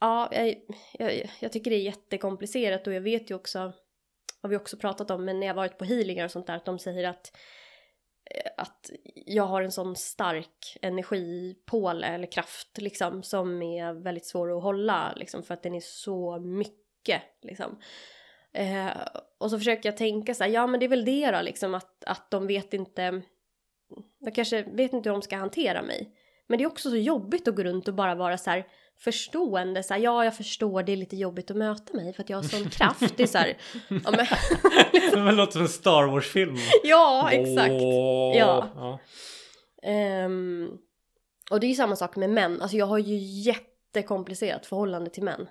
[0.01, 0.57] ja, jag,
[0.93, 3.73] jag, jag, tycker det är jättekomplicerat och jag vet ju också,
[4.43, 6.65] har vi också pratat om, men när jag varit på healingar och sånt där, att
[6.65, 7.37] de säger att
[8.31, 14.57] eh, att jag har en sån stark energipåle eller kraft liksom som är väldigt svår
[14.57, 17.79] att hålla liksom för att den är så mycket liksom.
[18.53, 18.91] Eh,
[19.39, 21.75] och så försöker jag tänka så här, ja men det är väl det då liksom
[21.75, 23.23] att, att de vet inte,
[24.25, 26.15] de kanske vet inte hur de ska hantera mig.
[26.47, 28.67] Men det är också så jobbigt att gå runt och bara vara så här
[28.99, 29.83] förstående.
[29.83, 32.37] Så här, ja, jag förstår, det är lite jobbigt att möta mig för att jag
[32.37, 33.17] har sån kraft.
[33.17, 33.57] Det är så här,
[33.89, 34.27] ja, men,
[35.27, 36.57] det låter som en Star Wars-film.
[36.83, 37.73] ja, exakt.
[37.73, 38.69] Oh, ja.
[38.77, 38.99] ja.
[40.25, 40.79] Um,
[41.51, 42.63] Och det är ju samma sak med män.
[42.63, 45.49] Alltså jag har ju jättekomplicerat förhållande till män.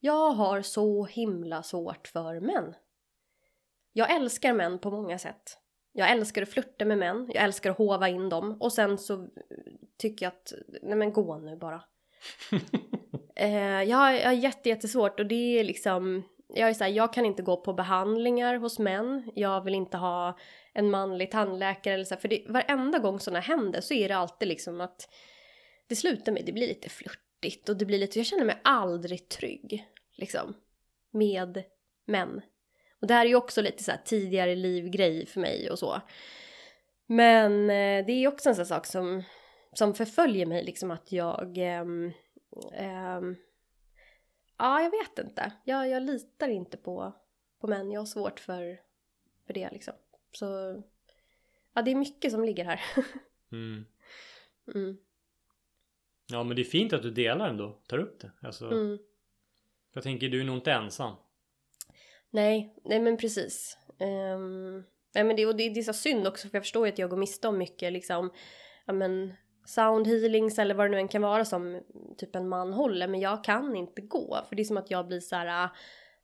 [0.00, 2.74] Jag har så himla svårt för män.
[3.92, 5.58] Jag älskar män på många sätt.
[5.92, 9.28] Jag älskar att flirta med män, jag älskar att hova in dem och sen så
[9.98, 11.82] tycker jag att, nej men gå nu bara.
[13.36, 16.90] eh, jag, har, jag har jätte, jättesvårt och det är liksom, jag är så här,
[16.90, 20.38] jag kan inte gå på behandlingar hos män, jag vill inte ha
[20.72, 24.16] en manlig tandläkare eller så här, för det, varenda gång sådana händer så är det
[24.16, 25.08] alltid liksom att
[25.86, 29.28] det slutar med, det blir lite flörtigt och det blir lite, jag känner mig aldrig
[29.28, 29.86] trygg
[30.16, 30.54] liksom
[31.10, 31.62] med
[32.06, 32.40] män.
[33.00, 36.00] Och det här är ju också lite så här tidigare livgrej för mig och så.
[37.06, 39.22] Men eh, det är också en sån sak som,
[39.72, 42.12] som förföljer mig liksom att jag ähm,
[42.72, 43.36] ähm,
[44.60, 45.52] Ja, jag vet inte.
[45.64, 47.12] Jag, jag litar inte på,
[47.60, 47.90] på män.
[47.90, 48.80] Jag har svårt för,
[49.46, 49.94] för det liksom.
[50.32, 50.46] Så
[51.74, 52.80] ja, det är mycket som ligger här.
[53.52, 53.84] mm.
[54.74, 54.96] Mm.
[56.26, 57.80] Ja, men det är fint att du delar ändå.
[57.86, 58.30] Tar upp det.
[58.42, 58.98] Alltså, Mm.
[59.92, 61.14] Jag tänker, du är nog inte ensam.
[62.30, 63.78] Nej, nej men precis.
[64.34, 66.92] Um, nej men det, och det, det är så synd också för jag förstår ju
[66.92, 68.30] att jag går miste om mycket liksom,
[68.86, 69.32] ja men
[69.66, 71.82] sound healings eller vad det nu än kan vara som
[72.18, 75.06] typ en man håller men jag kan inte gå för det är som att jag
[75.06, 75.70] blir så här ah,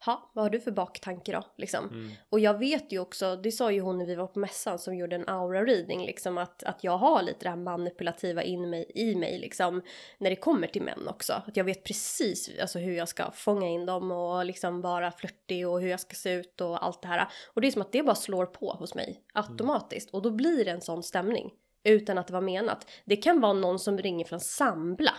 [0.04, 1.42] ha, vad har du för baktanke då?
[1.56, 1.88] Liksom.
[1.88, 2.10] Mm.
[2.30, 4.96] Och jag vet ju också, det sa ju hon när vi var på mässan som
[4.96, 8.90] gjorde en aura reading liksom att, att jag har lite det här manipulativa in mig,
[8.94, 9.82] i mig liksom
[10.18, 11.32] när det kommer till män också.
[11.32, 15.68] Att jag vet precis alltså, hur jag ska fånga in dem och liksom vara flörtig
[15.68, 17.28] och hur jag ska se ut och allt det här.
[17.54, 20.64] Och det är som att det bara slår på hos mig automatiskt och då blir
[20.64, 21.52] det en sån stämning
[21.84, 22.90] utan att det var menat.
[23.04, 25.14] Det kan vara någon som ringer från Sambla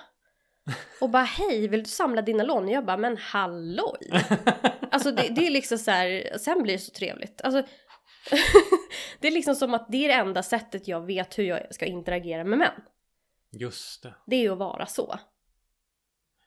[1.02, 2.64] och bara hej, vill du samla dina lån?
[2.64, 4.26] Och jag bara men halloj!
[4.92, 7.42] Alltså det, det är liksom så här, sen blir det så trevligt.
[7.42, 7.64] Alltså,
[9.20, 11.86] det är liksom som att det är det enda sättet jag vet hur jag ska
[11.86, 12.82] interagera med män.
[13.52, 14.14] Just det.
[14.26, 15.20] Det är ju att vara så.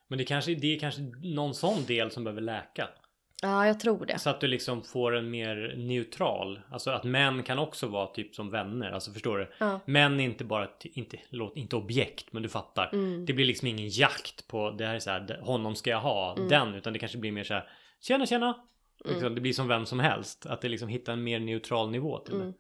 [0.09, 2.89] Men det, kanske, det är kanske någon sån del som behöver läka.
[3.43, 4.19] Ja, jag tror det.
[4.19, 6.61] Så att du liksom får en mer neutral.
[6.71, 8.91] Alltså att män kan också vara typ som vänner.
[8.91, 9.53] Alltså förstår du?
[9.59, 9.81] Ja.
[9.85, 12.91] Män är inte bara, inte, låt, inte objekt men du fattar.
[12.93, 13.27] Mm.
[13.27, 16.37] Det blir liksom ingen jakt på det här är så här, honom ska jag ha,
[16.37, 16.49] Mm.
[16.49, 16.75] den.
[16.75, 17.69] Utan det kanske blir mer så här,
[18.01, 18.55] tjena tjena.
[19.05, 20.47] Liksom, det blir som vem som helst.
[20.47, 22.47] Att det liksom hittar en mer neutral nivå till Mm.
[22.47, 22.53] det.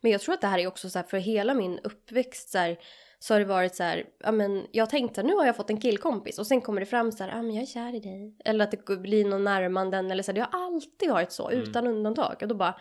[0.00, 2.58] Men jag tror att det här är också så här, för hela min uppväxt så
[2.58, 2.76] här,
[3.22, 5.80] så har det varit så här, ja men jag tänkte nu har jag fått en
[5.80, 8.36] killkompis och sen kommer det fram så här, ja men jag är kär i dig.
[8.44, 11.62] Eller att det blir någon närmanden eller så här, det har alltid varit så Mm.
[11.62, 12.36] utan undantag.
[12.42, 12.80] Och då bara,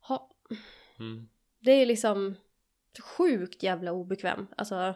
[0.00, 0.30] ha,
[0.98, 1.28] Mm.
[1.60, 2.34] det är liksom
[3.02, 4.46] sjukt jävla obekväm.
[4.56, 4.94] Alltså,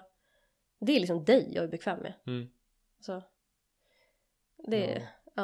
[0.80, 2.12] det är liksom dig jag är bekväm med.
[2.26, 2.48] Mm.
[3.00, 3.22] Så.
[4.68, 5.02] Det,
[5.34, 5.42] Ja.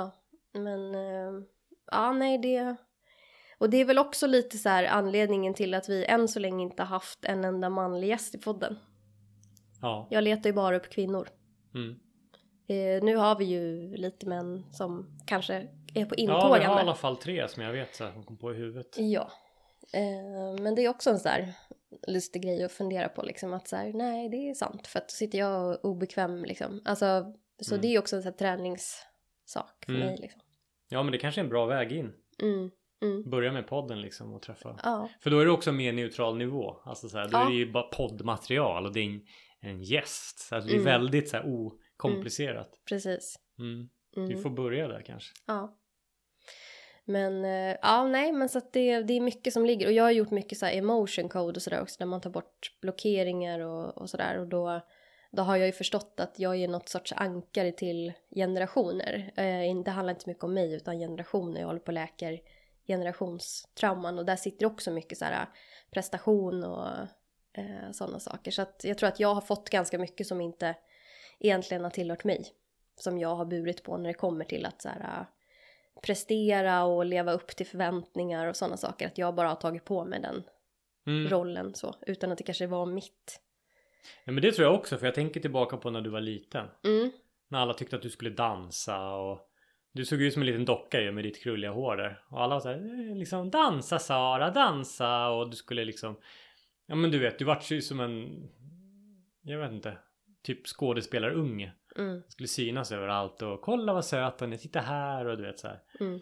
[0.52, 0.60] ja.
[0.60, 1.42] Men, eh,
[1.90, 2.76] ja nej det.
[3.58, 6.62] Och det är väl också lite så här anledningen till att vi än så länge
[6.62, 8.78] inte haft en enda manlig gäst i podden.
[9.82, 10.08] Ja.
[10.10, 11.28] Jag letar ju bara upp kvinnor.
[11.74, 11.90] Mm.
[12.68, 15.54] Eh, nu har vi ju lite män som kanske
[15.94, 16.66] är på Ja, vi intågande.
[16.66, 18.96] har i alla fall tre som jag vet så här, som kom på i huvudet.
[18.98, 19.30] Ja.
[19.94, 21.52] Eh, men det är också en sån där
[22.08, 25.08] lustig grej att fundera på liksom att så här, nej det är sant för att
[25.08, 26.80] då sitter jag obekväm liksom.
[26.84, 27.24] Alltså,
[27.62, 27.82] så Mm.
[27.82, 30.06] det är också en sån här träningssak för Mm.
[30.06, 30.40] mig liksom.
[30.88, 32.12] Ja men det kanske är en bra väg in.
[32.42, 32.70] Mm.
[33.02, 33.30] Mm.
[33.30, 34.80] Börja med podden liksom och träffa.
[34.84, 35.08] Ja.
[35.20, 36.76] För då är det också mer neutral nivå.
[36.84, 37.46] Alltså så här, då Ja.
[37.46, 39.20] är det ju bara poddmaterial och det är
[39.62, 40.38] en, gäst.
[40.38, 40.84] Så att det är Mm.
[40.84, 42.80] väldigt så här okomplicerat.
[42.88, 43.36] Precis.
[43.58, 43.88] Mm.
[44.16, 44.28] Mm.
[44.28, 45.34] Vi får börja där kanske.
[45.46, 45.78] Ja.
[47.04, 50.04] Men eh, ja, nej, men så att det, det är mycket som ligger och jag
[50.04, 53.60] har gjort mycket så här emotion code och sådär också där man tar bort blockeringar
[53.60, 54.80] och, och sådär och då,
[55.32, 59.32] då har jag ju förstått att jag är något sorts ankare till generationer.
[59.36, 61.60] Eh, det handlar inte så mycket om mig utan generationer.
[61.60, 62.40] Jag håller på och läker
[62.86, 65.46] generationstrauman och där sitter också mycket så här
[65.90, 66.88] prestation och
[67.54, 68.50] eh, sådana saker.
[68.50, 70.74] Så att jag tror att jag har fått ganska mycket som inte
[71.40, 72.44] egentligen har tillhört mig.
[72.96, 75.26] Som jag har burit på när det kommer till att så här,
[76.02, 79.06] prestera och leva upp till förväntningar och sådana saker.
[79.06, 80.42] Att jag bara har tagit på mig den
[81.06, 81.28] Mm.
[81.30, 83.40] rollen så, utan att det kanske var mitt.
[84.24, 86.66] Ja, men det tror jag också för jag tänker tillbaka på när du var liten.
[86.84, 87.10] Mm,
[87.48, 89.40] När alla tyckte att du skulle dansa och
[89.92, 92.24] du såg ut som en liten docka ju med ditt krulliga hår där.
[92.30, 96.16] Och alla var såhär eh, liksom dansa Sara, dansa och du skulle liksom
[96.92, 98.48] Ja men du vet, du vart ju som en
[99.42, 99.98] Jag vet inte
[100.42, 101.72] Typ skådespelarunge.
[101.98, 105.58] mm, Skulle synas överallt och kolla vad söt hon är, titta här och du vet
[105.58, 105.82] så här.
[106.00, 106.20] mm,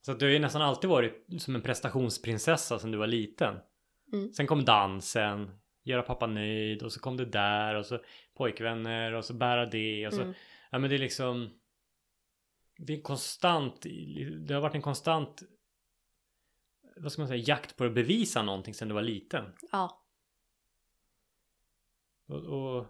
[0.00, 3.56] Så att du har ju nästan alltid varit som en prestationsprinsessa sen du var liten.
[4.12, 4.32] Mm.
[4.32, 5.50] Sen kom dansen,
[5.84, 7.98] göra pappa nöjd och så kom det där och så
[8.34, 10.22] pojkvänner och så bära det och så.
[10.22, 10.34] mm.
[10.70, 11.50] Ja men det är liksom
[12.78, 13.86] Det är konstant
[14.46, 15.42] Det har varit en konstant
[16.96, 19.44] Vad ska man säga jakt på att bevisa någonting sen du var liten.
[19.72, 20.01] Ja,
[22.32, 22.86] Och, och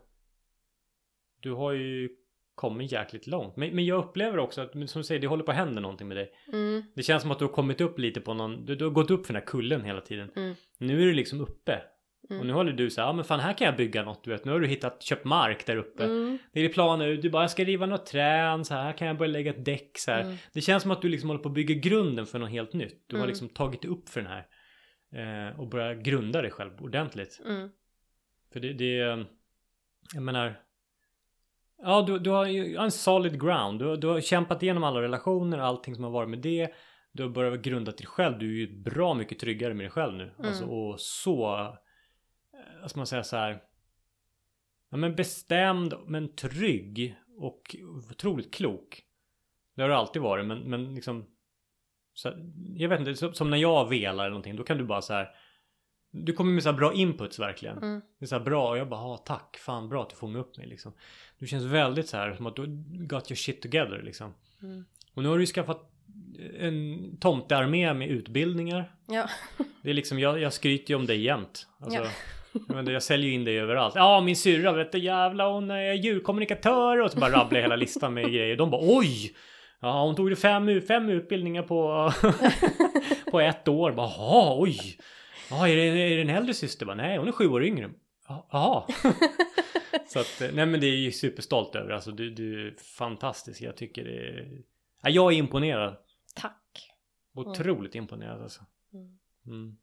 [1.41, 2.09] du har ju
[2.55, 3.57] kommit jäkligt långt.
[3.57, 6.09] Men, men jag upplever också att, som du säger, det håller på att hända någonting
[6.09, 6.33] med dig.
[6.53, 6.83] Mm.
[6.95, 9.11] Det känns som att du har kommit upp lite på någon, du, du har gått
[9.11, 10.31] upp för den här kullen hela tiden.
[10.37, 10.55] Mm.
[10.79, 11.83] Nu är du liksom uppe.
[12.31, 12.41] Mm.
[12.41, 14.31] Och nu håller du så här, ja men fan här kan jag bygga något du
[14.31, 14.45] vet.
[14.45, 16.05] Nu har du hittat, köpt mark där uppe.
[16.05, 16.39] Mm.
[16.53, 19.33] Det är planer du bara jag ska riva något träd, så här kan jag börja
[19.33, 20.23] lägga ett däck så här.
[20.23, 20.37] Mm.
[20.53, 23.05] Det känns som att du liksom håller på att bygga grunden för något helt nytt.
[23.07, 23.29] Du har Mm.
[23.29, 24.47] liksom tagit upp för den här.
[25.15, 27.41] Eh, och börjat grunda dig själv ordentligt.
[28.53, 29.27] För det, det är,
[30.15, 30.61] jag menar.
[31.83, 33.79] Ja, du, du har ju en solid ground.
[33.79, 36.73] Du, du har kämpat igenom alla relationer, allting som har varit med det.
[37.13, 38.39] Du har börjat grunda dig själv.
[38.39, 40.23] Du är ju bra mycket tryggare med dig själv nu.
[40.23, 40.49] Mm.
[40.49, 43.63] Alltså och så, eh, vad ska man säga så här.
[44.91, 47.77] Ja men bestämd men trygg och
[48.11, 49.03] otroligt klok.
[49.75, 51.27] Det har du alltid varit men, men liksom.
[52.15, 52.33] Så,
[52.75, 54.57] jag vet inte, som, som när jag velar eller någonting.
[54.57, 55.29] Då kan du bara så här.
[56.15, 57.79] Du kommer med så här bra inputs verkligen.
[57.79, 58.01] Mm.
[58.19, 60.41] Det är så här bra och jag bara ah, tack fan bra att du fångar
[60.41, 60.93] upp mig liksom.
[61.39, 62.67] Du känns väldigt så här som att du
[63.07, 64.35] got your shit together liksom.
[64.63, 64.85] Mm.
[65.15, 65.89] Och nu har du ju skaffat
[66.59, 68.93] en tomtearmé med utbildningar.
[69.09, 69.29] Ja.
[69.83, 71.67] Det är liksom jag, jag skryter ju om dig jämt.
[71.81, 72.09] Alltså, Ja.
[72.69, 73.95] jag, jag säljer ju in dig överallt.
[73.97, 77.77] Ja min syrra vet du jävla hon är djurkommunikatör och så bara rabblar jag hela
[77.77, 78.57] listan med grejer.
[78.57, 79.35] De bara oj!
[79.81, 82.13] Ja hon tog ju fem, fem utbildningar på,
[83.31, 83.93] på ett år.
[83.93, 84.99] Bara oj!
[85.53, 86.87] Ja är det, är det en äldre syster?
[86.87, 87.91] Bara, nej hon är sju år yngre.
[88.29, 88.85] Ja, Jaha.
[90.07, 91.91] så att nej men det är ju superstolt över.
[91.91, 93.61] Alltså du, du är fantastisk.
[93.63, 94.63] Jag tycker det är...
[95.03, 95.97] Ja, jag är imponerad.
[96.35, 96.91] Tack.
[97.35, 98.61] Otroligt imponerad alltså.
[98.95, 99.19] Mm.
[99.47, 99.77] Mm.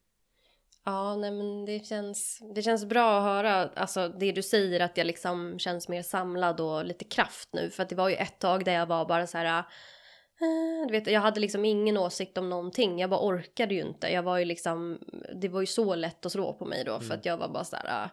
[0.86, 4.98] Ja, nej men det känns, det känns bra att höra, alltså det du säger att
[4.98, 7.70] jag liksom känns mer samlad och lite kraft nu.
[7.70, 9.66] För att det var ju ett tag där jag var bara så här, eh,
[10.88, 13.00] du vet, jag hade liksom ingen åsikt om någonting.
[13.00, 14.08] Jag bara orkade ju inte.
[14.08, 15.00] Jag var ju liksom,
[15.36, 17.18] det var ju så lätt att slå på mig då för Mm.
[17.20, 18.04] att jag var bara så här.
[18.06, 18.10] eh,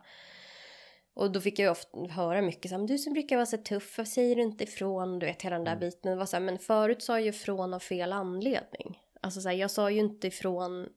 [1.15, 3.47] och då fick jag ju ofta höra mycket så här, "Men du som brukar vara
[3.47, 5.19] så tuff, varför säger du inte ifrån?
[5.19, 5.81] Du vet hela den där Mm.
[5.81, 6.11] biten.
[6.13, 8.99] Det var så här, men förut sa jag ju ifrån av fel anledning.
[9.21, 10.89] Alltså så här, jag sa ju inte ifrån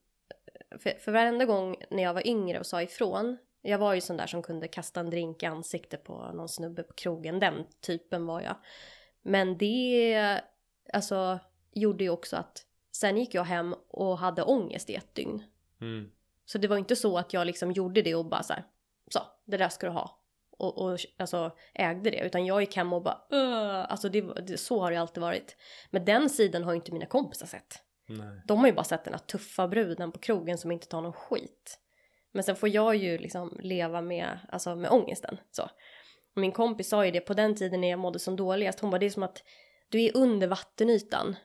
[0.80, 3.38] för, för varenda gång när jag var yngre och sa ifrån.
[3.62, 6.84] Jag var ju sån där som kunde kasta en drink i ansiktet på någon snubbe
[6.84, 7.40] på krogen.
[7.40, 8.56] Den typen var jag.
[9.22, 10.42] Men det
[10.94, 11.40] alltså,
[11.74, 15.44] gjorde ju också att sen gick jag hem och hade ångest i ett dygn.
[15.82, 16.12] Mm.
[16.46, 18.64] Så det var inte så att jag liksom gjorde det och bara så här,
[19.12, 20.20] så, det där ska du ha.
[20.52, 22.20] Och, och alltså ägde det.
[22.20, 25.56] Utan jag gick hem och bara, "Ugh." alltså det, det, så har det alltid varit.
[25.90, 27.84] Men den sidan har ju inte mina kompisar sett.
[28.06, 28.42] Nej.
[28.46, 31.14] De har ju bara sett den här tuffa bruden på krogen som inte tar någon
[31.14, 31.80] skit.
[32.32, 35.38] Men sen får jag ju liksom leva med, alltså med ångesten.
[35.52, 35.64] Så.
[36.36, 38.80] Och min kompis sa ju det på den tiden när jag mådde som dåligast.
[38.80, 39.44] Hon bara, det är som att
[39.90, 41.36] du är under vattenytan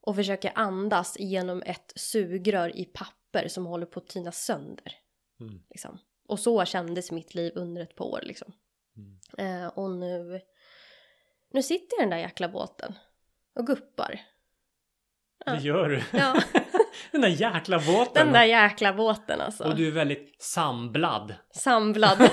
[0.00, 4.92] och försöker andas genom ett sugrör i papper som håller på att tina sönder.
[5.40, 5.62] Mm.
[5.70, 5.98] Liksom.
[6.28, 8.52] Och så kändes mitt liv under ett par år liksom.
[8.96, 9.62] Mm.
[9.62, 10.40] Eh, och nu,
[11.52, 12.94] nu sitter jag i den där jäkla båten
[13.54, 14.20] och guppar.
[15.46, 15.52] Ja.
[15.52, 16.02] Det gör du.
[16.12, 16.42] Ja.
[17.12, 18.24] den där jäkla båten.
[18.24, 19.64] Den där jäkla båten alltså.
[19.64, 21.34] Och du är väldigt samblad.
[21.50, 22.18] Samlad.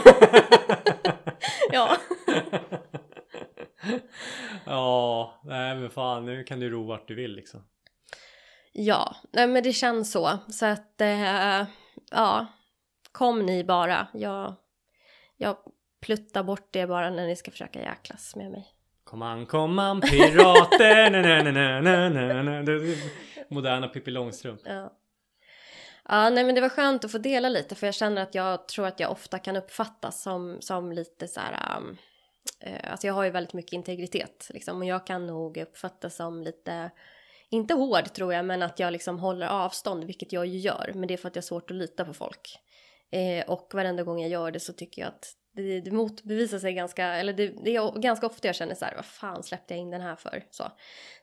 [1.71, 1.97] ja.
[4.65, 7.63] ja, nej men fan nu kan du ro vart du vill liksom.
[8.71, 10.37] Ja, nej men det känns så.
[10.49, 11.63] Så att, eh,
[12.11, 12.47] ja.
[13.11, 14.07] Kom ni bara.
[14.13, 14.55] Jag,
[15.37, 15.57] jag
[16.01, 18.67] pluttar bort det bara när ni ska försöka jäklas med mig.
[19.03, 21.09] Kom an, kom an pirater.
[21.11, 22.61] na, na, na, na, na, na.
[22.63, 22.97] Det
[23.49, 24.61] Moderna Pippi Långstrump.
[24.65, 24.93] Ja.
[26.11, 28.67] Ja, nej men det var skönt att få dela lite för jag känner att jag
[28.67, 31.77] tror att jag ofta kan uppfattas som, som lite så här...
[31.77, 31.97] Um,
[32.59, 36.43] eh, alltså jag har ju väldigt mycket integritet liksom och jag kan nog uppfattas som
[36.43, 36.91] lite,
[37.49, 40.91] inte hård tror jag, men att jag liksom håller avstånd, vilket jag ju gör.
[40.95, 42.59] Men det är för att jag har svårt att lita på folk.
[43.11, 46.73] Eh, och varenda gång jag gör det så tycker jag att det, det motbevisar sig
[46.73, 49.81] ganska, eller det, det är ganska ofta jag känner så här, vad fan släppte jag
[49.81, 50.43] in den här för?
[50.49, 50.71] Så,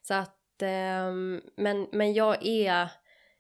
[0.03, 1.13] så att, eh,
[1.57, 2.89] men, men jag är,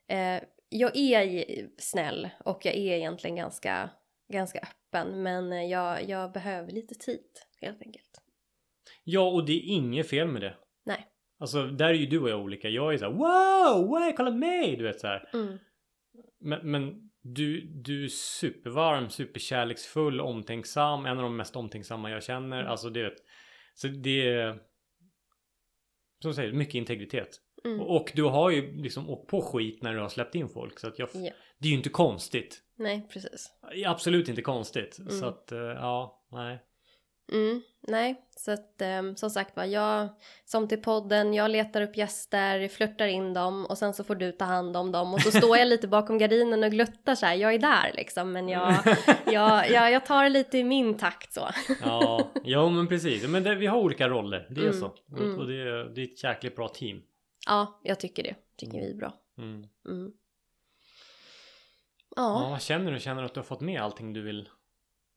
[0.09, 1.45] eh, jag är
[1.79, 3.91] snäll och jag är egentligen ganska,
[4.33, 5.23] ganska öppen.
[5.23, 7.31] Men eh, jag, jag behöver lite tid
[7.67, 8.11] helt enkelt.
[9.05, 10.57] Ja, och det är inget fel med det.
[10.85, 11.07] Nej.
[11.39, 12.69] Alltså där är ju du och jag olika.
[12.69, 14.77] Jag är så här, wow, wow, kolla mig!
[14.77, 15.31] Du vet så här.
[15.33, 15.59] Mm.
[16.41, 21.07] Men, men du, du är supervarm, superkärleksfull, omtänksam.
[21.07, 22.59] En av de mest omtänksamma jag känner.
[22.61, 22.71] Mm.
[22.71, 23.17] Alltså det vet.
[23.75, 24.59] Så det är...
[26.23, 27.29] Som säger, mycket integritet.
[27.65, 27.81] Mm.
[27.81, 30.79] Och, du har ju liksom åkt på skit när du har släppt in folk.
[30.79, 31.09] Så att jag...
[31.13, 31.33] Ja.
[31.59, 32.63] Det är ju inte konstigt.
[32.79, 33.51] Nej, precis.
[33.87, 34.99] Absolut inte konstigt.
[34.99, 35.11] Mm.
[35.11, 36.63] Så att, eh, ja, nej.
[37.33, 40.09] Mm, nej, så att um, som sagt var, jag
[40.45, 44.33] som till podden, jag letar upp gäster, flörtar in dem och sen så får du
[44.33, 47.35] ta hand om dem och så står jag lite bakom gardinen och gluttar så här,
[47.35, 48.75] jag är där liksom men jag,
[49.27, 51.49] jag, jag, jag tar det lite i min takt så.
[51.83, 54.87] ja, ja men precis, men det, vi har olika roller, det är mm, så.
[54.87, 55.39] Och, mm.
[55.39, 57.03] och det, det är ett jäkligt bra team.
[57.47, 59.15] Ja, jag tycker det, tycker vi är bra.
[59.39, 59.67] Mm.
[59.89, 60.13] mm.
[62.17, 62.43] Ja.
[62.43, 62.49] ja.
[62.51, 63.01] Vad känner du?
[63.01, 64.49] Känner du att du har fått med allting du vill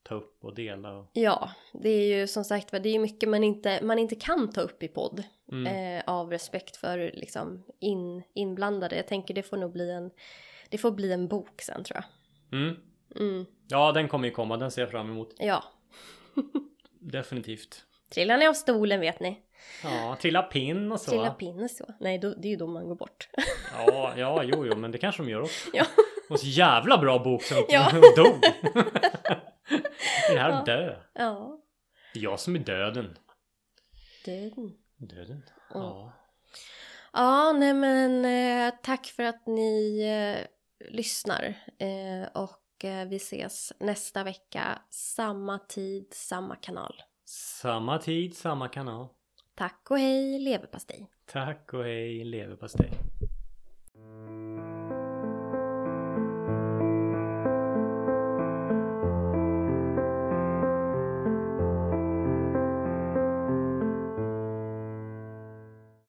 [0.09, 0.97] ta upp och dela?
[0.97, 1.09] Och...
[1.13, 4.61] Ja, det är ju som sagt det är mycket man inte, man inte kan ta
[4.61, 5.23] upp i podd.
[5.51, 5.97] Mm.
[5.97, 8.95] Eh, av respekt för liksom in, inblandade.
[8.95, 10.11] Jag tänker det får nog bli en,
[10.69, 12.59] det får bli en bok sen tror jag.
[12.59, 12.75] Mm.
[13.15, 13.45] Mm.
[13.67, 15.35] Ja, den kommer ju komma, den ser jag fram emot.
[15.39, 15.63] Ja.
[16.99, 17.85] Definitivt.
[18.09, 19.39] Trillar ni av stolen vet ni.
[19.83, 21.11] Ja, trilla pinn och så.
[21.11, 21.85] Trilla pinn och så.
[21.99, 23.29] Nej, då, det är ju då man går bort.
[23.77, 25.69] ja, ja, jo, jo, men det kanske de gör också.
[25.73, 25.85] Ja.
[26.29, 27.91] Och så jävla bra bok som ja.
[28.15, 28.43] dog.
[30.33, 30.63] Det här ja.
[30.65, 31.03] dö?
[31.13, 31.61] Ja.
[32.13, 33.17] Det är jag som är döden.
[34.25, 34.73] Döden.
[34.97, 35.43] Döden.
[35.73, 36.13] Ja.
[37.13, 40.47] Ja, nej men eh, tack för att ni eh,
[40.91, 41.43] lyssnar.
[41.79, 42.55] Eh, och
[43.09, 44.81] vi ses nästa vecka.
[44.89, 47.01] Samma tid, samma kanal.
[47.25, 49.07] Samma tid, samma kanal.
[49.55, 51.09] Tack och hej leverpastej.
[51.25, 52.91] Tack och hej leverpastej.